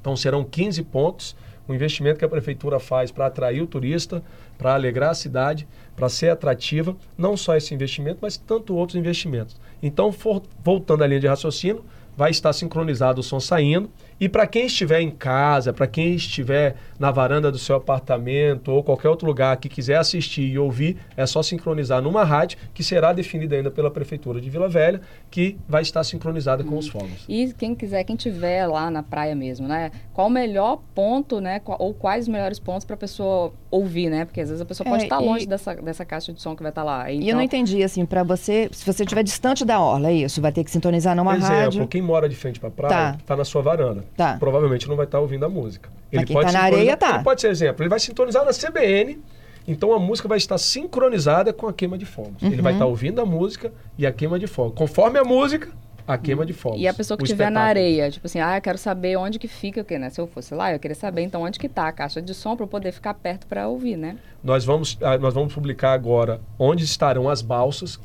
[0.00, 4.22] Então, serão 15 pontos o investimento que a prefeitura faz para atrair o turista,
[4.58, 9.60] para alegrar a cidade, para ser atrativa, não só esse investimento, mas tanto outros investimentos.
[9.82, 11.84] Então, for, voltando à linha de raciocínio,
[12.16, 13.90] vai estar sincronizado o som saindo
[14.22, 18.80] e para quem estiver em casa, para quem estiver na varanda do seu apartamento ou
[18.80, 23.12] qualquer outro lugar que quiser assistir e ouvir, é só sincronizar numa rádio que será
[23.12, 26.66] definida ainda pela Prefeitura de Vila Velha, que vai estar sincronizada hum.
[26.68, 27.24] com os fogos.
[27.28, 29.90] E quem quiser, quem tiver lá na praia mesmo, né?
[30.14, 31.60] Qual o melhor ponto, né?
[31.66, 34.24] Ou quais os melhores pontos para a pessoa ouvir, né?
[34.24, 36.62] Porque às vezes a pessoa pode é, estar longe dessa, dessa caixa de som que
[36.62, 37.10] vai estar lá.
[37.10, 37.26] Então...
[37.26, 40.40] E eu não entendi, assim, para você, se você estiver distante da orla, é isso,
[40.40, 41.88] vai ter que sintonizar numa Exemplo, rádio.
[41.88, 44.36] quem mora de frente para a praia, está tá na sua varanda tá.
[44.38, 45.90] provavelmente não vai estar ouvindo a música.
[46.10, 47.14] Ele pode tá na areia, tá.
[47.14, 49.18] Ele pode ser exemplo, ele vai sintonizar na CBN,
[49.66, 52.42] então a música vai estar sincronizada com a queima de fogos.
[52.42, 52.52] Uhum.
[52.52, 54.74] Ele vai estar ouvindo a música e a queima de fogos.
[54.76, 55.68] Conforme a música,
[56.06, 56.80] a queima de fogos.
[56.80, 59.48] E a pessoa que estiver na areia, tipo assim, ah, eu quero saber onde que
[59.48, 60.10] fica, porque, né?
[60.10, 62.56] Se eu fosse lá, eu queria saber então onde que está a caixa de som
[62.56, 64.16] para eu poder ficar perto para ouvir, né?
[64.42, 68.00] Nós vamos, ah, nós vamos publicar agora onde estarão as balsas,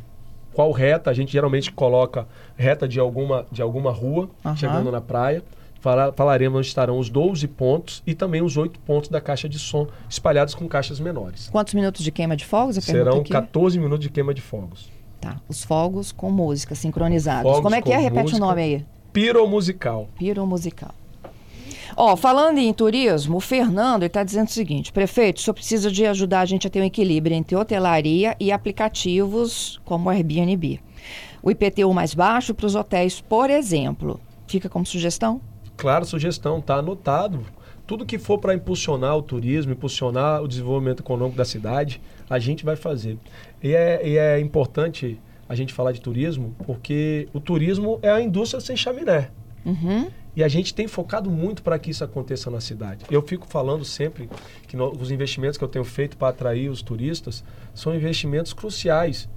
[0.53, 4.55] qual reta, a gente geralmente coloca reta de alguma, de alguma rua, uhum.
[4.55, 5.43] chegando na praia
[5.79, 9.87] falaremos onde estarão os 12 pontos e também os 8 pontos da caixa de som
[10.09, 11.49] espalhados com caixas menores.
[11.49, 12.75] Quantos minutos de queima de fogos?
[12.75, 14.89] Serão 14 minutos de queima de fogos.
[15.19, 17.43] Tá, os fogos com música, sincronizados.
[17.43, 17.97] Fogos Como é que é?
[17.97, 18.85] Repete música, o nome aí.
[19.11, 20.07] Piromusical.
[20.17, 20.93] Piromusical.
[21.95, 26.41] Ó, falando em turismo, o Fernando está dizendo o seguinte: prefeito, só precisa de ajudar
[26.41, 30.79] a gente a ter um equilíbrio entre hotelaria e aplicativos como o Airbnb.
[31.41, 34.19] O IPTU mais baixo para os hotéis, por exemplo.
[34.47, 35.41] Fica como sugestão?
[35.77, 37.45] Claro, sugestão, está anotado.
[37.85, 42.65] Tudo que for para impulsionar o turismo, impulsionar o desenvolvimento econômico da cidade, a gente
[42.65, 43.17] vai fazer.
[43.63, 48.19] E é, e é importante a gente falar de turismo, porque o turismo é a
[48.19, 49.29] indústria sem chaminé.
[49.65, 50.09] Uhum.
[50.35, 53.05] E a gente tem focado muito para que isso aconteça na cidade.
[53.09, 54.29] Eu fico falando sempre
[54.67, 59.27] que no, os investimentos que eu tenho feito para atrair os turistas são investimentos cruciais.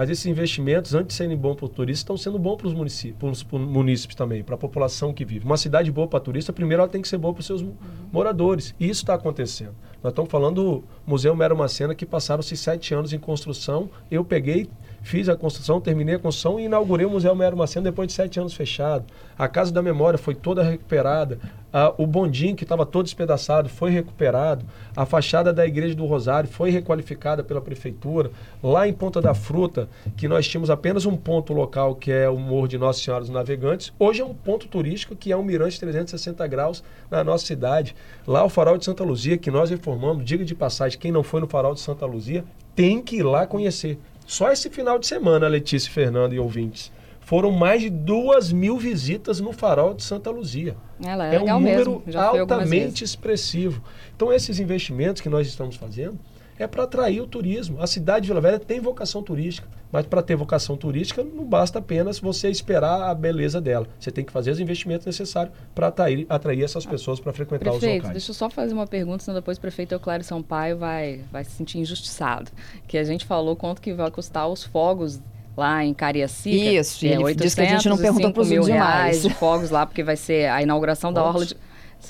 [0.00, 2.72] Mas esses investimentos, antes de serem bons para o turista, estão sendo bons para os
[2.72, 5.44] municípios, municípios também, para a população que vive.
[5.44, 7.74] Uma cidade boa para turista, primeiro ela tem que ser boa para os seus uhum.
[8.10, 8.74] moradores.
[8.80, 9.74] E isso está acontecendo.
[10.02, 13.90] Nós estamos falando do Museu Mero Macena, que passaram-se sete anos em construção.
[14.10, 14.70] Eu peguei
[15.02, 18.38] fiz a construção, terminei a construção e inaugurei o Museu Mero Maceno depois de sete
[18.38, 19.04] anos fechado.
[19.38, 21.38] A Casa da Memória foi toda recuperada.
[21.72, 24.64] Ah, o bondinho, que estava todo despedaçado, foi recuperado.
[24.96, 28.32] A fachada da Igreja do Rosário foi requalificada pela Prefeitura.
[28.62, 32.36] Lá em Ponta da Fruta, que nós tínhamos apenas um ponto local, que é o
[32.36, 35.78] Morro de Nossa Senhora dos Navegantes, hoje é um ponto turístico, que é um mirante
[35.78, 37.94] 360 graus na nossa cidade.
[38.26, 41.40] Lá o Farol de Santa Luzia, que nós reformamos, diga de passagem, quem não foi
[41.40, 43.98] no Farol de Santa Luzia, tem que ir lá conhecer.
[44.30, 49.40] Só esse final de semana, Letícia, Fernando e ouvintes, foram mais de duas mil visitas
[49.40, 50.76] no Farol de Santa Luzia.
[51.04, 53.82] Ela é, É um legal número altamente expressivo.
[54.14, 56.16] Então, esses investimentos que nós estamos fazendo
[56.62, 57.80] é para atrair o turismo.
[57.80, 61.78] A cidade de Vila Velha tem vocação turística, mas para ter vocação turística não basta
[61.78, 63.86] apenas você esperar a beleza dela.
[63.98, 67.78] Você tem que fazer os investimentos necessários para atrair, atrair essas pessoas para frequentar os
[67.78, 68.12] Prefeito, locais.
[68.12, 71.52] deixa eu só fazer uma pergunta, senão depois o prefeito Euclério Sampaio vai, vai se
[71.52, 72.50] sentir injustiçado.
[72.86, 75.18] Que a gente falou quanto que vai custar os fogos
[75.56, 76.56] lá em Cariacica.
[76.56, 79.30] Isso, que é ele disse que a gente não perguntou 805 pros mil reais de
[79.30, 81.24] fogos lá, porque vai ser a inauguração da?
[81.24, 81.56] Orla de...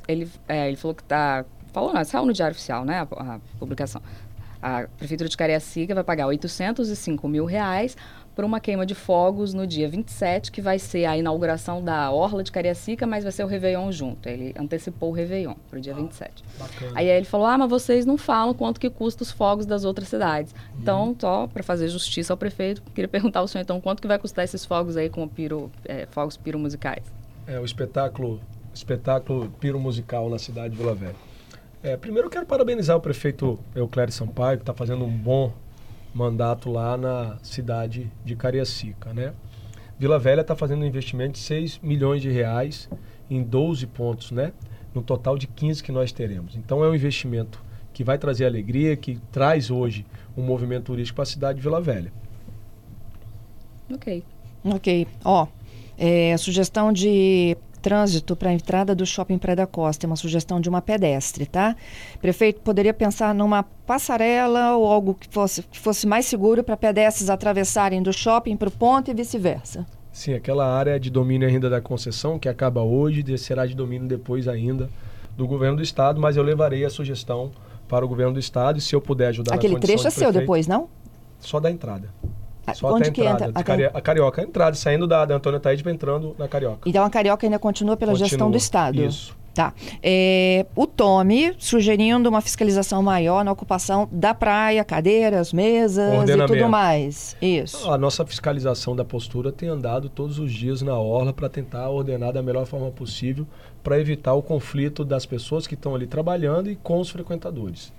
[0.09, 1.45] Ele, é, ele falou que tá...
[1.73, 4.03] Falou, não, saiu no Diário Oficial, né, a, a publicação.
[4.63, 7.97] A Prefeitura de Cariacica vai pagar 805 mil reais
[8.35, 12.43] por uma queima de fogos no dia 27, que vai ser a inauguração da Orla
[12.43, 14.29] de Cariacica, mas vai ser o Réveillon junto.
[14.29, 16.45] Ele antecipou o Réveillon para o dia 27.
[16.59, 16.93] Bacana.
[16.95, 20.09] Aí ele falou: Ah, mas vocês não falam quanto que custa os fogos das outras
[20.09, 20.53] cidades.
[20.53, 20.81] Uhum.
[20.81, 24.19] Então, só para fazer justiça ao prefeito, queria perguntar ao senhor então quanto que vai
[24.19, 27.05] custar esses fogos aí com piro, é, fogos piromusicais.
[27.47, 28.41] É o espetáculo,
[28.73, 31.30] espetáculo piro musical na cidade de Vila Velha.
[31.83, 35.51] É, primeiro eu quero parabenizar o prefeito Euclério Sampaio, que está fazendo um bom
[36.13, 39.33] mandato lá na cidade de Cariacica, né?
[39.99, 42.89] Vila Velha está fazendo um investimento de 6 milhões de reais
[43.31, 44.53] em 12 pontos, né?
[44.95, 46.55] No total de 15 que nós teremos.
[46.55, 47.63] Então é um investimento
[47.95, 50.05] que vai trazer alegria, que traz hoje
[50.37, 52.13] um movimento turístico para a cidade de Vila Velha.
[53.91, 54.23] Ok.
[54.65, 55.07] Ok.
[55.25, 55.47] Ó,
[55.97, 60.05] é, sugestão de trânsito para a entrada do shopping Praia da Costa.
[60.05, 61.75] É uma sugestão de uma pedestre, tá?
[62.21, 67.31] Prefeito, poderia pensar numa passarela ou algo que fosse, que fosse mais seguro para pedestres
[67.31, 69.87] atravessarem do shopping para o ponto e vice-versa.
[70.13, 74.49] Sim, aquela área de domínio ainda da concessão, que acaba hoje, será de domínio depois
[74.49, 74.91] ainda
[75.37, 77.51] do governo do estado, mas eu levarei a sugestão
[77.89, 80.41] para o governo do estado e se eu puder ajudar Aquele trecho é seu prefeito,
[80.41, 80.89] depois, não?
[81.39, 82.09] Só da entrada.
[82.71, 83.47] Ah, Só onde que entrada.
[83.47, 83.61] entra?
[83.61, 86.89] A Cari- a Carioca, a entrada, saindo da, da Antônia Taíde para entrando na Carioca.
[86.89, 88.51] Então a Carioca ainda continua pela gestão Continua.
[88.51, 89.03] do Estado.
[89.05, 89.39] Isso.
[89.53, 89.75] Tá.
[90.01, 96.69] É, o Tome sugerindo uma fiscalização maior na ocupação da praia, cadeiras, mesas e tudo
[96.69, 97.37] mais.
[97.43, 97.91] Isso.
[97.91, 102.33] A nossa fiscalização da postura tem andado todos os dias na orla para tentar ordenar
[102.33, 103.45] da melhor forma possível
[103.83, 107.93] para evitar o conflito das pessoas que estão ali trabalhando e com os frequentadores.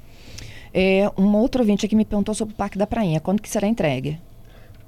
[0.73, 3.19] É, um outro ouvinte aqui me perguntou sobre o Parque da Prainha.
[3.19, 4.17] Quando que será entregue?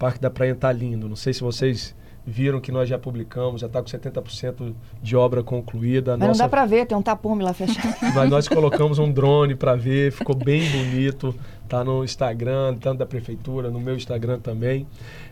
[0.04, 1.08] O Parque da Praia está lindo.
[1.08, 1.96] Não sei se vocês
[2.28, 6.16] viram que nós já publicamos, já está com 70% de obra concluída.
[6.16, 7.96] A Mas nossa- não dá para ver, tem um tapume lá fechado.
[8.14, 11.34] Mas nós colocamos um drone para ver, ficou bem bonito.
[11.70, 14.86] Tá no Instagram, tanto da prefeitura, no meu Instagram também.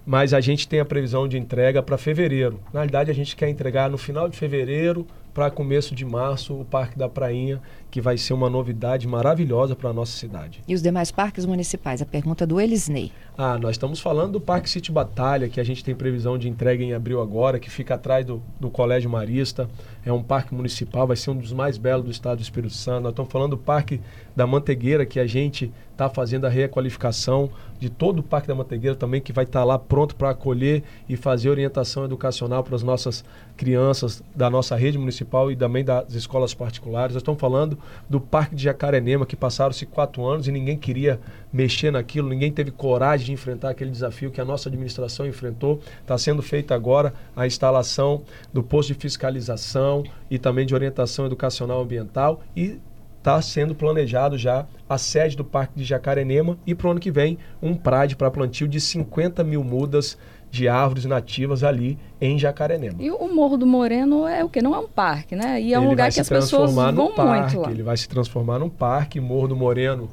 [0.05, 2.57] Mas a gente tem a previsão de entrega para fevereiro.
[2.71, 6.63] Na realidade, a gente quer entregar no final de fevereiro para começo de março o
[6.63, 10.63] Parque da Prainha, que vai ser uma novidade maravilhosa para a nossa cidade.
[10.65, 12.01] e os demais parques municipais?
[12.01, 13.11] A pergunta do Elisney.
[13.37, 16.83] Ah, nós estamos falando do Parque City Batalha, que a gente tem previsão de entrega
[16.83, 19.69] em abril agora, que fica atrás do, do Colégio Marista.
[20.05, 23.03] É um parque municipal, vai ser um dos mais belos do estado do Espírito Santo.
[23.03, 23.99] Nós estamos falando do Parque
[24.35, 27.49] da Mantegueira, que a gente está fazendo a requalificação
[27.79, 31.15] de todo o Parque da Mantegueira também, que vai estar lá pronto para acolher e
[31.15, 33.23] fazer orientação educacional para as nossas
[33.55, 37.13] crianças da nossa rede municipal e também das escolas particulares.
[37.13, 37.77] Nós estamos falando
[38.09, 41.19] do Parque de Jacarenema, que passaram-se quatro anos e ninguém queria
[41.51, 45.81] mexer naquilo, ninguém teve coragem de enfrentar aquele desafio que a nossa administração enfrentou.
[46.01, 51.81] Está sendo feita agora a instalação do posto de fiscalização e também de orientação educacional
[51.81, 52.79] ambiental e
[53.21, 57.11] está sendo planejado já a sede do Parque de Jacarenema e para o ano que
[57.11, 60.17] vem um PRAD para plantio de 50 mil mudas
[60.51, 62.97] de árvores nativas ali em Jacarenema.
[62.99, 64.61] E o Morro do Moreno é o quê?
[64.61, 65.61] Não é um parque, né?
[65.61, 67.71] E é um Ele lugar que as pessoas transformar vão num parque, muito lá.
[67.71, 69.19] Ele vai se transformar num parque.
[69.21, 70.09] Morro do Moreno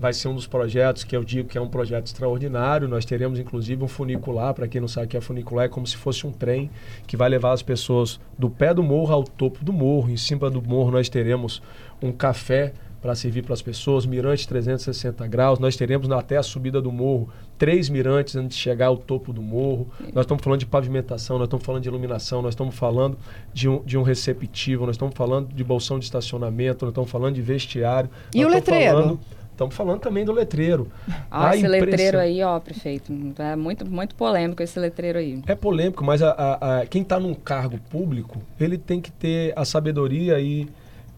[0.00, 2.88] vai ser um dos projetos que eu digo que é um projeto extraordinário.
[2.88, 4.54] Nós teremos inclusive um funicular.
[4.54, 6.70] Para quem não sabe o que é funicular, é como se fosse um trem
[7.06, 10.10] que vai levar as pessoas do pé do morro ao topo do morro.
[10.10, 11.62] Em cima do morro nós teremos
[12.02, 12.72] um café
[13.04, 15.58] para servir para as pessoas, mirante 360 graus.
[15.58, 19.42] Nós teremos até a subida do morro três mirantes antes de chegar ao topo do
[19.42, 19.88] morro.
[20.14, 23.18] Nós estamos falando de pavimentação, nós estamos falando de iluminação, nós estamos falando
[23.52, 27.34] de um, de um receptivo, nós estamos falando de bolsão de estacionamento, nós estamos falando
[27.34, 28.08] de vestiário.
[28.34, 28.96] E o letreiro?
[28.96, 30.90] falando Estamos falando também do letreiro.
[31.30, 31.86] Ah, a esse imprensa...
[31.86, 33.12] letreiro aí, ó, prefeito.
[33.38, 35.42] É muito, muito polêmico esse letreiro aí.
[35.46, 39.52] É polêmico, mas a, a, a quem está num cargo público, ele tem que ter
[39.54, 40.66] a sabedoria e,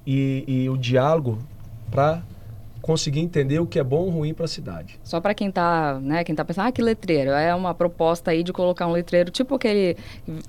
[0.05, 1.39] e, e o diálogo
[1.91, 2.22] para
[2.87, 4.97] conseguir entender o que é bom ou ruim para a cidade.
[5.03, 8.45] Só para quem está, né, quem tá pensando, ah, que letreiro, é uma proposta aí
[8.45, 9.97] de colocar um letreiro tipo aquele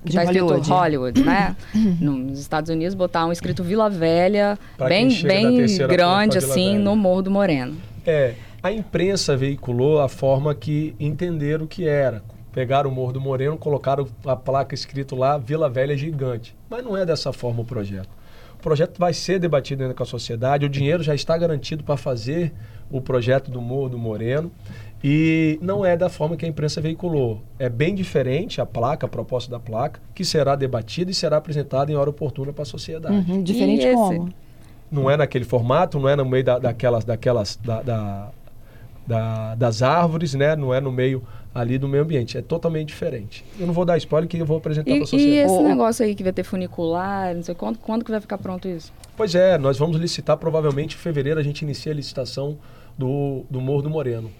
[0.04, 1.56] que está escrito Hollywood, né?
[2.00, 6.84] Nos Estados Unidos botar um escrito Vila Velha, pra bem bem grande assim, Velha.
[6.84, 7.76] no Morro do Moreno.
[8.06, 12.22] É, a imprensa veiculou a forma que entenderam o que era.
[12.52, 16.54] Pegaram o Morro do Moreno, colocaram a placa escrito lá Vila Velha Gigante.
[16.70, 18.17] Mas não é dessa forma o projeto.
[18.58, 21.96] O projeto vai ser debatido ainda com a sociedade, o dinheiro já está garantido para
[21.96, 22.52] fazer
[22.90, 24.50] o projeto do Morro do Moreno
[25.02, 27.40] e não é da forma que a imprensa veiculou.
[27.56, 31.92] É bem diferente a placa, a proposta da placa, que será debatida e será apresentada
[31.92, 33.14] em hora oportuna para a sociedade.
[33.30, 34.28] Uhum, diferente e como?
[34.90, 38.28] Não é naquele formato, não é no meio da, daquelas, daquelas da, da,
[39.06, 40.56] da, das árvores, né?
[40.56, 41.22] não é no meio
[41.54, 42.38] ali do meio ambiente.
[42.38, 43.44] É totalmente diferente.
[43.58, 45.30] Eu não vou dar spoiler que eu vou apresentar para a sociedade.
[45.30, 48.20] E esse oh, negócio aí que vai ter funicular, não sei quando, quando que vai
[48.20, 48.92] ficar pronto isso?
[49.16, 52.58] Pois é, nós vamos licitar provavelmente em fevereiro a gente inicia a licitação
[52.96, 54.30] do, do Morro do Moreno.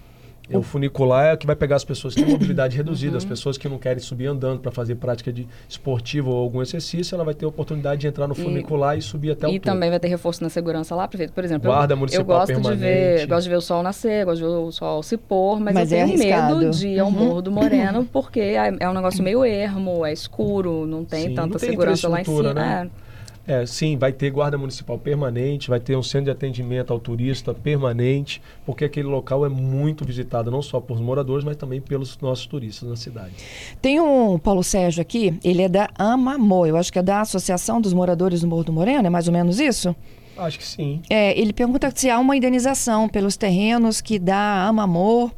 [0.57, 3.17] O funicular é o que vai pegar as pessoas que têm mobilidade reduzida, uhum.
[3.17, 7.15] as pessoas que não querem subir andando para fazer prática de esportiva ou algum exercício,
[7.15, 9.59] ela vai ter a oportunidade de entrar no funicular e, e subir até o E
[9.59, 11.33] também vai ter reforço na segurança lá, prefeito.
[11.33, 12.77] Por exemplo, Guarda eu, municipal eu gosto permanente.
[12.77, 15.59] de ver, gosto de ver o sol nascer, gosto de ver o sol se pôr,
[15.59, 17.13] mas, mas eu é tenho medo de ir ao uhum.
[17.13, 21.35] Morro do Moreno porque é, é, um negócio meio ermo, é escuro, não tem Sim,
[21.35, 22.53] tanta não tem segurança lá em cima.
[22.53, 22.89] Né?
[22.95, 23.08] É.
[23.49, 27.51] É, sim, vai ter guarda municipal permanente, vai ter um centro de atendimento ao turista
[27.51, 32.45] permanente, porque aquele local é muito visitado não só por moradores, mas também pelos nossos
[32.45, 33.33] turistas na cidade.
[33.81, 37.81] Tem um Paulo Sérgio aqui, ele é da Amamô, eu acho que é da Associação
[37.81, 39.95] dos Moradores do Morro do Moreno, é mais ou menos isso?
[40.37, 41.01] Acho que sim.
[41.09, 45.31] É, ele pergunta se há uma indenização pelos terrenos que dá Amamor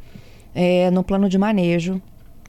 [0.54, 2.02] é, no plano de manejo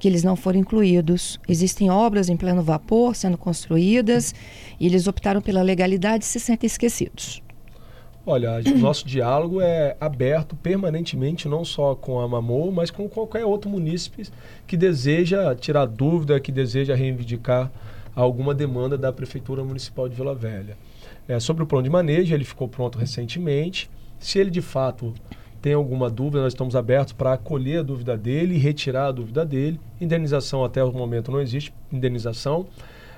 [0.02, 1.38] que eles não foram incluídos.
[1.48, 4.34] Existem obras em pleno vapor sendo construídas
[4.80, 7.40] e eles optaram pela legalidade e se sentem esquecidos.
[8.26, 13.44] Olha, o nosso diálogo é aberto permanentemente, não só com a Mamou, mas com qualquer
[13.44, 14.28] outro munícipe
[14.66, 17.70] que deseja tirar dúvida, que deseja reivindicar
[18.12, 20.76] alguma demanda da Prefeitura Municipal de Vila Velha.
[21.28, 23.88] É, sobre o plano de manejo, ele ficou pronto recentemente.
[24.18, 25.14] Se ele de fato
[25.62, 29.46] tem alguma dúvida, nós estamos abertos para acolher a dúvida dele e retirar a dúvida
[29.46, 29.78] dele.
[30.00, 32.66] Indenização até o momento não existe indenização.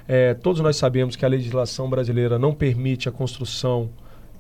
[0.06, 3.88] É, todos nós sabemos que a legislação brasileira não permite a construção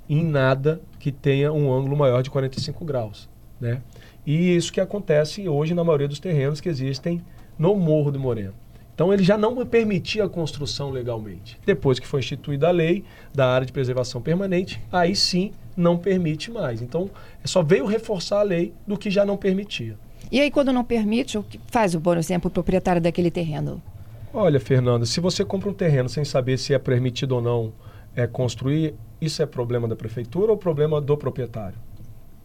[0.06, 3.26] em nada que tenha um ângulo maior de 45 graus.
[3.58, 3.80] Né?
[4.26, 7.22] E isso que acontece hoje na maioria dos terrenos que existem
[7.58, 8.52] no Morro do Moreno.
[8.94, 11.58] Então ele já não permitia a construção legalmente.
[11.64, 13.02] Depois que foi instituída a lei
[13.34, 16.80] da área de preservação permanente, aí sim não permite mais.
[16.80, 17.10] Então,
[17.44, 19.96] só veio reforçar a lei do que já não permitia.
[20.30, 23.82] E aí, quando não permite, o que faz, por exemplo, o proprietário daquele terreno?
[24.32, 27.72] Olha, Fernanda, se você compra um terreno sem saber se é permitido ou não
[28.16, 31.78] é, construir, isso é problema da prefeitura ou problema do proprietário?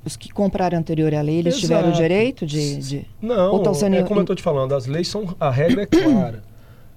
[0.06, 1.68] Os que compraram anterior à lei, eles Exato.
[1.68, 2.78] tiveram o direito de.
[2.78, 3.08] de...
[3.22, 3.62] Não,
[3.94, 5.36] é como eu estou te falando, as leis são.
[5.40, 6.44] A regra é clara.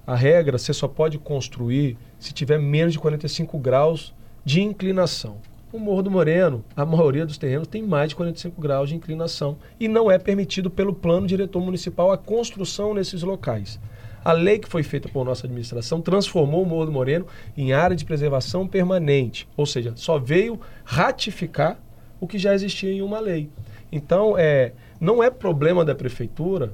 [0.05, 4.13] A regra, você só pode construir se tiver menos de 45 graus
[4.43, 5.37] de inclinação.
[5.73, 9.57] O Morro do Moreno, a maioria dos terrenos tem mais de 45 graus de inclinação
[9.79, 13.79] e não é permitido pelo plano diretor municipal a construção nesses locais.
[14.23, 17.25] A lei que foi feita por nossa administração transformou o Morro do Moreno
[17.57, 21.79] em área de preservação permanente, ou seja, só veio ratificar
[22.21, 23.49] o que já existia em uma lei.
[23.91, 26.71] Então, é, não é problema da prefeitura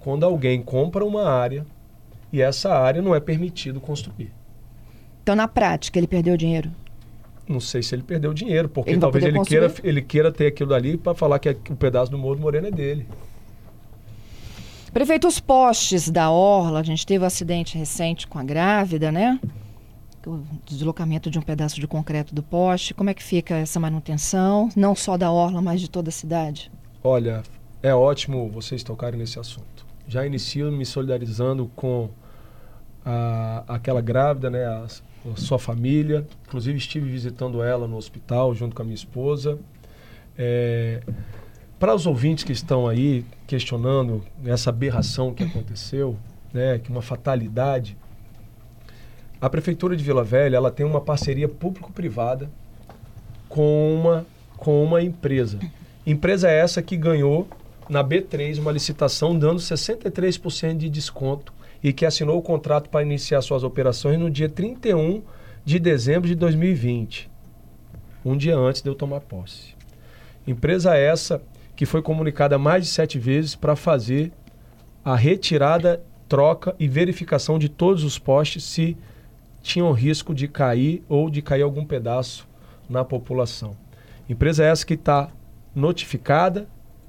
[0.00, 1.66] quando alguém compra uma área
[2.32, 4.32] e essa área não é permitido construir.
[5.22, 6.70] Então, na prática, ele perdeu dinheiro?
[7.48, 10.74] Não sei se ele perdeu dinheiro, porque ele talvez ele queira, ele queira ter aquilo
[10.74, 13.06] ali para falar que o pedaço do Morro Moreno é dele.
[14.92, 19.38] Prefeito, os postes da Orla, a gente teve um acidente recente com a grávida, né?
[20.26, 22.92] O deslocamento de um pedaço de concreto do poste.
[22.92, 26.70] Como é que fica essa manutenção, não só da Orla, mas de toda a cidade?
[27.02, 27.42] Olha,
[27.82, 29.86] é ótimo vocês tocarem nesse assunto.
[30.06, 32.10] Já inicio me solidarizando com
[33.08, 34.66] a, aquela grávida, né?
[34.66, 35.02] As,
[35.36, 36.26] sua família.
[36.46, 39.58] Inclusive estive visitando ela no hospital junto com a minha esposa.
[40.36, 41.02] É,
[41.78, 46.16] para os ouvintes que estão aí questionando essa aberração que aconteceu,
[46.52, 47.96] né, que uma fatalidade,
[49.40, 52.50] a prefeitura de Vila Velha ela tem uma parceria público-privada
[53.48, 55.60] com uma com uma empresa.
[56.04, 57.46] Empresa essa que ganhou
[57.88, 61.52] na B3 uma licitação dando 63% de desconto
[61.82, 65.22] e que assinou o contrato para iniciar suas operações no dia 31
[65.64, 67.30] de dezembro de 2020,
[68.24, 69.74] um dia antes de eu tomar posse.
[70.46, 71.42] Empresa essa
[71.76, 74.32] que foi comunicada mais de sete vezes para fazer
[75.04, 78.96] a retirada, troca e verificação de todos os postes se
[79.62, 82.48] tinham risco de cair ou de cair algum pedaço
[82.88, 83.76] na população.
[84.28, 85.30] Empresa essa que está
[85.74, 86.68] notificada,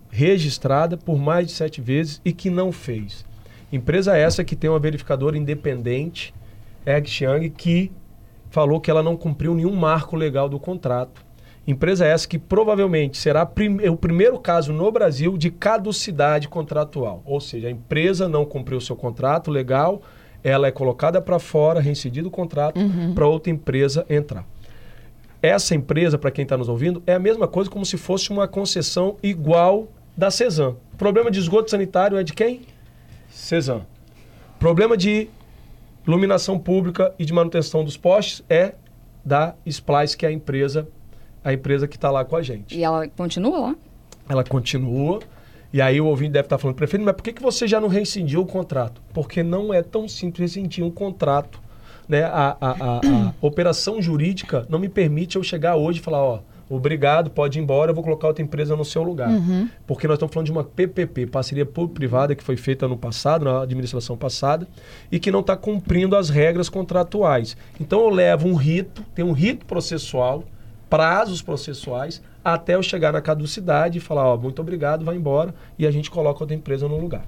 [0.10, 3.26] registrada por mais de sete vezes e que não fez.
[3.72, 6.34] Empresa essa que tem uma verificadora independente,
[6.86, 7.92] Egg Xiang, que
[8.50, 11.24] falou que ela não cumpriu nenhum marco legal do contrato.
[11.68, 17.22] Empresa essa que provavelmente será prim o primeiro caso no Brasil de caducidade contratual.
[17.26, 20.02] Ou seja, a empresa não cumpriu seu contrato legal,
[20.44, 23.14] ela é colocada para fora, reincidido o contrato, uhum.
[23.14, 24.46] para outra empresa entrar.
[25.42, 28.48] Essa empresa, para quem está nos ouvindo, é a mesma coisa como se fosse uma
[28.48, 30.76] concessão igual da Cezan.
[30.98, 32.62] Problema de esgoto sanitário é de quem?
[33.30, 33.82] Cezan.
[34.60, 35.30] Problema de
[36.06, 38.74] iluminação pública e de manutenção dos postes é
[39.24, 40.88] da Splice, que é a empresa,
[41.44, 42.78] a empresa que está lá com a gente.
[42.78, 43.76] E ela continua lá?
[44.28, 45.20] Ela continua.
[45.72, 47.80] E aí o ouvinte deve estar tá falando, prefeito, mas por que, que você já
[47.80, 49.02] não rescindiu o contrato?
[49.14, 51.62] Porque não é tão simples rescindir um contrato.
[52.08, 52.24] Né?
[52.24, 56.40] A, a, a, a operação jurídica não me permite eu chegar hoje e falar, ó,
[56.70, 59.30] obrigado, pode ir embora, eu vou colocar outra empresa no seu lugar.
[59.30, 59.68] Uhum.
[59.88, 63.64] Porque nós estamos falando de uma PPP, parceria público-privada, que foi feita no passado, na
[63.64, 64.68] administração passada,
[65.12, 67.58] e que não está cumprindo as regras contratuais.
[67.80, 70.44] Então eu levo um rito, tem um rito processual,
[70.90, 75.86] prazos processuais, até eu chegar na caducidade e falar, ó, muito obrigado, vai embora, e
[75.86, 77.26] a gente coloca outra empresa no lugar.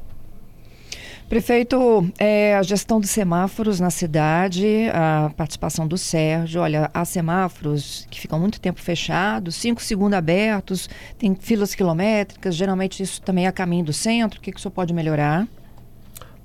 [1.32, 8.06] Prefeito, é, a gestão dos semáforos na cidade, a participação do Sérgio, olha, há semáforos
[8.12, 13.48] que ficam muito tempo fechados, cinco segundos abertos, tem filas quilométricas, geralmente isso também é
[13.48, 15.48] a caminho do centro, o que, que o senhor pode melhorar?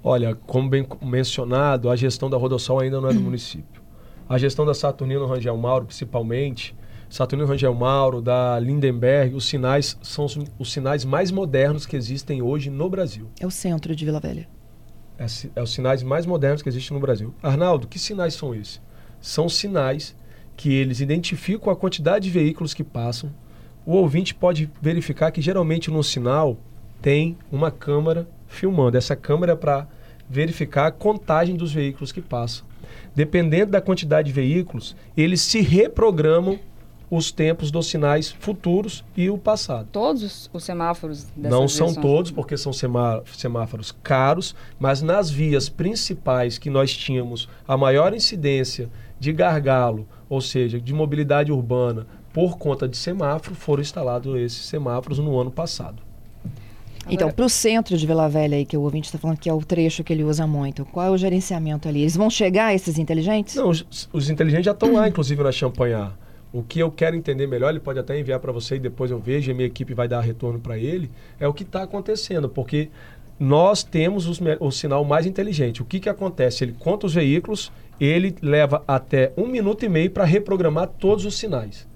[0.04, 3.82] Olha, como bem mencionado, a gestão da Rodossol ainda não é do município.
[4.28, 6.76] A gestão da Saturnino Rangel Mauro, principalmente,
[7.10, 12.40] Saturnino Rangel Mauro, da Lindenberg, os sinais são os, os sinais mais modernos que existem
[12.40, 13.28] hoje no Brasil.
[13.40, 14.46] É o centro de Vila Velha.
[15.18, 17.34] É, é os sinais mais modernos que existem no Brasil.
[17.42, 18.80] Arnaldo, que sinais são esses?
[19.20, 20.14] São sinais
[20.56, 23.30] que eles identificam a quantidade de veículos que passam.
[23.84, 26.58] O ouvinte pode verificar que geralmente no sinal
[27.00, 28.96] tem uma câmera filmando.
[28.96, 29.86] Essa câmera é para
[30.28, 32.66] verificar a contagem dos veículos que passam.
[33.14, 36.58] Dependendo da quantidade de veículos, eles se reprogramam
[37.10, 39.88] os tempos dos sinais futuros e o passado.
[39.92, 46.68] Todos os semáforos Não são todos, porque são semáforos caros, mas nas vias principais que
[46.68, 52.96] nós tínhamos a maior incidência de gargalo, ou seja, de mobilidade urbana, por conta de
[52.96, 56.02] semáforo, foram instalados esses semáforos no ano passado.
[57.08, 59.52] Então, para o centro de Vila Velha, aí, que o ouvinte está falando que é
[59.54, 62.00] o trecho que ele usa muito, qual é o gerenciamento ali?
[62.00, 63.54] Eles vão chegar, esses inteligentes?
[63.54, 66.16] Não, os, os inteligentes já estão lá, inclusive, na Champanhar.
[66.56, 69.18] O que eu quero entender melhor, ele pode até enviar para você e depois eu
[69.18, 72.88] vejo e minha equipe vai dar retorno para ele, é o que está acontecendo, porque
[73.38, 75.82] nós temos os, o sinal mais inteligente.
[75.82, 76.64] O que, que acontece?
[76.64, 81.36] Ele conta os veículos, ele leva até um minuto e meio para reprogramar todos os
[81.36, 81.86] sinais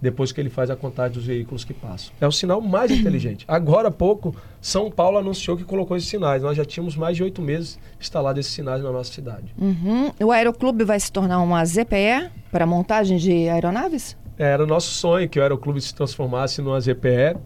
[0.00, 2.12] depois que ele faz a contagem dos veículos que passam.
[2.20, 3.44] É o sinal mais inteligente.
[3.48, 6.42] Agora há pouco, São Paulo anunciou que colocou esses sinais.
[6.42, 9.54] Nós já tínhamos mais de oito meses instalados esses sinais na nossa cidade.
[9.58, 10.12] Uhum.
[10.22, 14.16] O Aeroclube vai se tornar uma ZPE para montagem de aeronaves?
[14.38, 17.36] Era o nosso sonho que o Aeroclube se transformasse numa ZPE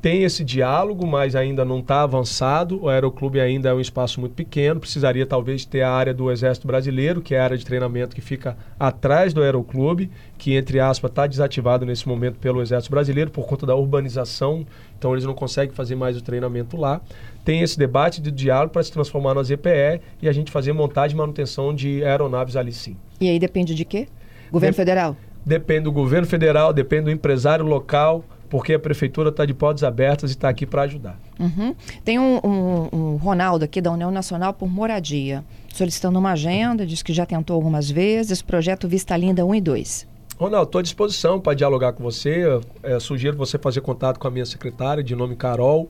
[0.00, 2.84] tem esse diálogo, mas ainda não está avançado.
[2.84, 6.66] O Aeroclube ainda é um espaço muito pequeno, precisaria talvez ter a área do Exército
[6.66, 11.10] Brasileiro, que é a área de treinamento que fica atrás do Aeroclube, que, entre aspas,
[11.10, 14.66] está desativado nesse momento pelo Exército Brasileiro por conta da urbanização,
[14.98, 17.00] então eles não conseguem fazer mais o treinamento lá.
[17.44, 21.14] Tem esse debate de diálogo para se transformar na ZPE e a gente fazer montagem
[21.14, 22.96] e manutenção de aeronaves ali sim.
[23.20, 24.08] E aí depende de quê?
[24.50, 25.16] Governo de federal?
[25.44, 30.30] Depende do governo federal, depende do empresário local porque a prefeitura está de portas abertas
[30.30, 31.18] e está aqui para ajudar.
[31.38, 31.74] Uhum.
[32.04, 37.00] Tem um, um, um, Ronaldo aqui da União Nacional por Moradia, solicitando uma agenda, diz
[37.00, 40.08] que já tentou algumas vezes, projeto Vista Linda 1 e 2.
[40.36, 42.44] Ronaldo, estou à disposição para dialogar com você.
[42.82, 45.88] É, sugiro você fazer contato com a minha secretária, de nome Carol,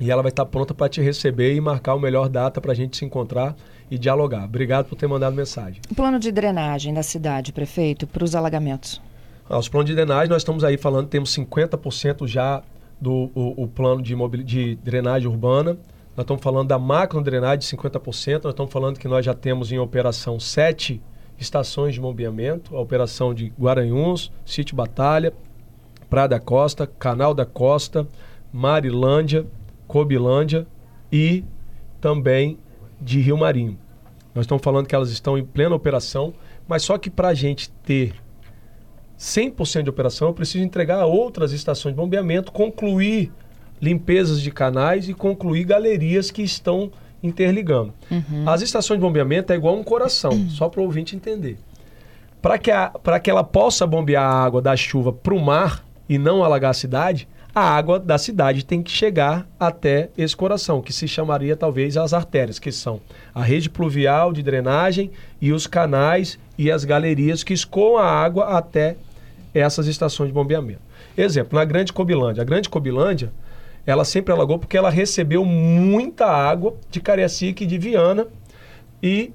[0.00, 2.72] e ela vai estar tá pronta para te receber e marcar o melhor data para
[2.72, 3.54] a gente se encontrar
[3.88, 4.44] e dialogar.
[4.44, 5.80] Obrigado por ter mandado mensagem.
[5.90, 9.00] O plano de drenagem da cidade, prefeito, para os alagamentos?
[9.48, 12.62] Os planos de drenagem, nós estamos aí falando, temos 50% já
[13.00, 15.76] do o, o plano de, de drenagem urbana.
[16.16, 18.44] Nós estamos falando da macro drenagem de 50%.
[18.44, 21.02] Nós estamos falando que nós já temos em operação sete
[21.38, 22.74] estações de bombeamento.
[22.74, 25.32] A operação de Guaranhuns, Sítio Batalha,
[26.08, 28.06] Praia da Costa, Canal da Costa,
[28.50, 29.44] Marilândia,
[29.86, 30.66] Cobilândia
[31.12, 31.44] e
[32.00, 32.58] também
[33.00, 33.76] de Rio Marinho.
[34.34, 36.32] Nós estamos falando que elas estão em plena operação,
[36.66, 38.14] mas só que para a gente ter
[39.18, 43.32] 100% de operação, eu preciso entregar a outras estações de bombeamento, concluir
[43.80, 46.90] limpezas de canais e concluir galerias que estão
[47.22, 47.92] interligando.
[48.10, 48.48] Uhum.
[48.48, 50.48] As estações de bombeamento é igual um coração, uhum.
[50.50, 51.58] só para o ouvinte entender.
[52.42, 52.70] Para que,
[53.22, 56.74] que ela possa bombear a água da chuva para o mar e não alagar a
[56.74, 61.96] cidade, a água da cidade tem que chegar até esse coração, que se chamaria talvez
[61.96, 63.00] as artérias, que são
[63.32, 68.58] a rede pluvial de drenagem e os canais e as galerias que escoam a água
[68.58, 68.96] até
[69.54, 70.80] essas estações de bombeamento.
[71.16, 72.42] Exemplo, na Grande Cobilândia.
[72.42, 73.32] A Grande Cobilândia,
[73.86, 78.26] ela sempre alagou porque ela recebeu muita água de Cariacica e de Viana
[79.00, 79.32] e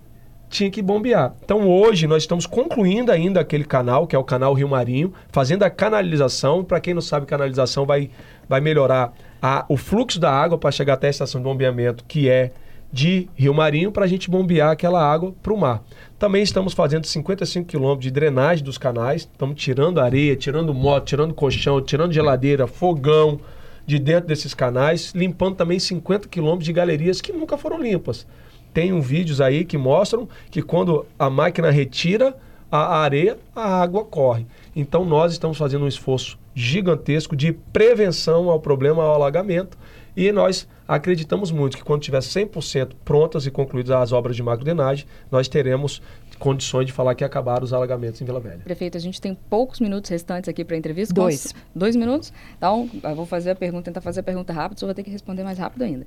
[0.50, 1.34] tinha que bombear.
[1.44, 5.64] Então hoje nós estamos concluindo ainda aquele canal, que é o canal Rio Marinho, fazendo
[5.64, 6.64] a canalização.
[6.64, 8.10] Para quem não sabe, canalização vai,
[8.48, 12.28] vai melhorar a, o fluxo da água para chegar até a estação de bombeamento, que
[12.28, 12.52] é
[12.92, 15.84] de Rio Marinho, para a gente bombear aquela água para o mar.
[16.18, 21.34] Também estamos fazendo 55 quilômetros de drenagem dos canais, estamos tirando areia, tirando moto, tirando
[21.34, 23.40] colchão, tirando geladeira, fogão,
[23.86, 28.26] de dentro desses canais, limpando também 50 quilômetros de galerias que nunca foram limpas.
[28.74, 32.36] Tem um vídeos aí que mostram que quando a máquina retira
[32.72, 34.46] a areia, a água corre.
[34.76, 39.78] Então nós estamos fazendo um esforço gigantesco de prevenção ao problema ao alagamento
[40.16, 45.06] e nós acreditamos muito que quando tiver 100% prontas e concluídas as obras de macrodrenagem,
[45.32, 46.02] nós teremos
[46.38, 48.60] condições de falar que acabaram os alagamentos em Vila Velha.
[48.64, 51.14] Prefeito, a gente tem poucos minutos restantes aqui para a entrevista.
[51.14, 51.54] Dois.
[51.76, 52.34] Dois minutos?
[52.58, 55.10] Então, eu vou fazer a pergunta, tentar fazer a pergunta rápido, só vou ter que
[55.10, 56.06] responder mais rápido ainda.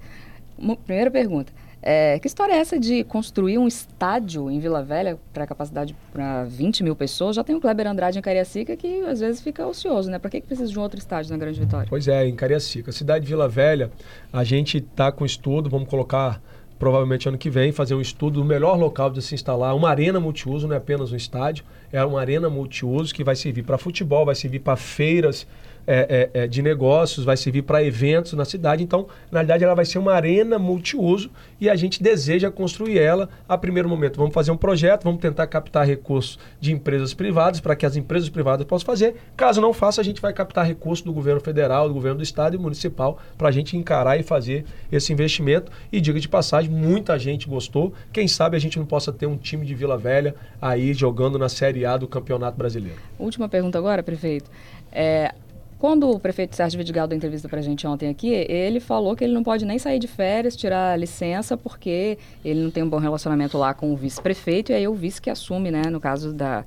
[0.84, 1.52] Primeira pergunta.
[1.82, 6.44] É, que história é essa de construir um estádio em Vila Velha para capacidade para
[6.44, 7.34] 20 mil pessoas?
[7.34, 10.18] Já tem o Kleber Andrade em Cariacica que às vezes fica ocioso, né?
[10.20, 11.88] Para que, que precisa de um outro estádio na Grande Vitória?
[11.90, 12.92] Pois é, em Cariacica.
[12.92, 13.90] Cidade de Vila Velha,
[14.32, 16.40] a gente está com estudo, vamos colocar
[16.78, 20.18] provavelmente ano que vem, fazer um estudo do melhor local de se instalar uma arena
[20.18, 24.24] multiuso, não é apenas um estádio, é uma arena multiuso que vai servir para futebol,
[24.24, 25.46] vai servir para feiras
[25.86, 28.82] é, é, é, de negócios, vai servir para eventos na cidade.
[28.82, 31.30] Então, na verdade, ela vai ser uma arena multiuso
[31.60, 34.16] e a gente deseja construir ela a primeiro momento.
[34.16, 38.28] Vamos fazer um projeto, vamos tentar captar recursos de empresas privadas para que as empresas
[38.28, 39.16] privadas possam fazer.
[39.36, 42.56] Caso não faça, a gente vai captar recursos do governo federal, do governo do estado
[42.56, 45.70] e municipal para a gente encarar e fazer esse investimento.
[45.92, 47.92] E diga de passagem, muita gente gostou.
[48.12, 51.48] Quem sabe a gente não possa ter um time de Vila Velha aí jogando na
[51.48, 52.98] Série A do Campeonato Brasileiro.
[53.18, 54.50] Última pergunta agora, prefeito.
[54.90, 55.34] É,
[55.82, 59.24] quando o prefeito Sérgio Vidigal deu entrevista para a gente ontem aqui, ele falou que
[59.24, 62.98] ele não pode nem sair de férias, tirar licença, porque ele não tem um bom
[62.98, 66.32] relacionamento lá com o vice-prefeito, e aí é o vice que assume, né, no caso
[66.32, 66.64] da,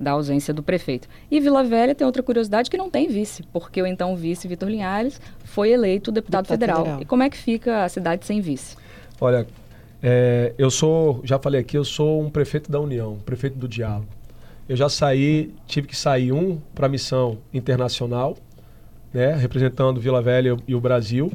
[0.00, 1.06] da ausência do prefeito.
[1.30, 4.68] E Vila Velha tem outra curiosidade que não tem vice, porque o então vice Vitor
[4.68, 6.78] Linhares foi eleito deputado, deputado federal.
[6.78, 7.02] federal.
[7.02, 8.76] E como é que fica a cidade sem vice?
[9.20, 9.46] Olha,
[10.02, 13.68] é, eu sou, já falei aqui, eu sou um prefeito da União, um prefeito do
[13.68, 14.08] diálogo.
[14.68, 18.36] Eu já saí, tive que sair um para missão internacional,
[19.12, 21.32] né, representando Vila Velha e o Brasil.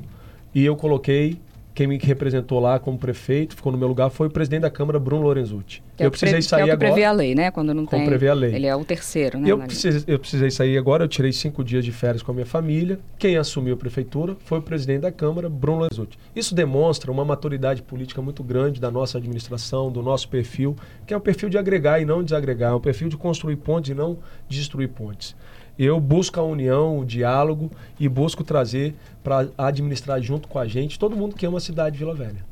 [0.54, 1.40] E eu coloquei
[1.74, 5.00] quem me representou lá como prefeito, ficou no meu lugar, foi o presidente da Câmara,
[5.00, 5.82] Bruno Lorenzucci.
[5.96, 6.44] Que é eu precisei pre...
[6.44, 6.94] sair que é o que agora.
[6.94, 7.50] prevê a lei, né?
[7.50, 8.06] Quando não tem.
[8.06, 8.54] prevê a lei.
[8.54, 9.50] Ele é o terceiro, né?
[9.50, 12.46] Eu precisei, eu precisei sair agora, eu tirei cinco dias de férias com a minha
[12.46, 13.00] família.
[13.18, 16.18] Quem assumiu a prefeitura foi o presidente da Câmara, Bruno Lorenzucci.
[16.36, 20.76] Isso demonstra uma maturidade política muito grande da nossa administração, do nosso perfil,
[21.08, 23.92] que é o perfil de agregar e não desagregar, é um perfil de construir pontes
[23.92, 24.18] e não
[24.50, 25.36] destruir pontes
[25.78, 31.00] eu busco a união, o diálogo e busco trazer para administrar junto com a gente
[31.00, 32.52] todo mundo que ama a cidade de Vila Velha.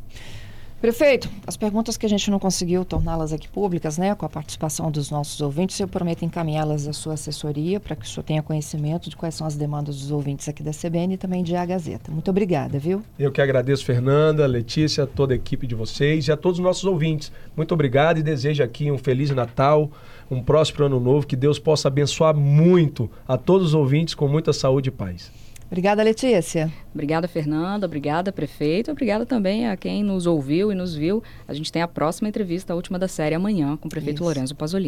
[0.82, 4.90] Prefeito, as perguntas que a gente não conseguiu torná-las aqui públicas, né, com a participação
[4.90, 9.10] dos nossos ouvintes, eu prometo encaminhá-las à sua assessoria para que o senhor tenha conhecimento
[9.10, 12.10] de quais são as demandas dos ouvintes aqui da CBN e também de A Gazeta.
[12.10, 13.04] Muito obrigada, viu?
[13.20, 16.86] Eu que agradeço, Fernanda, Letícia, toda a equipe de vocês e a todos os nossos
[16.86, 17.30] ouvintes.
[17.58, 19.92] Muito obrigado e desejo aqui um Feliz Natal,
[20.30, 24.54] um próspero Ano Novo, que Deus possa abençoar muito a todos os ouvintes com muita
[24.54, 25.32] saúde e paz.
[25.68, 26.72] Obrigada, Letícia.
[26.92, 27.86] Obrigada, Fernanda.
[27.86, 28.90] Obrigada, prefeito.
[28.90, 31.22] Obrigada também a quem nos ouviu e nos viu.
[31.48, 34.24] A gente tem a próxima entrevista, a última da série, amanhã, com o prefeito Isso.
[34.24, 34.88] Lorenzo Pasolini.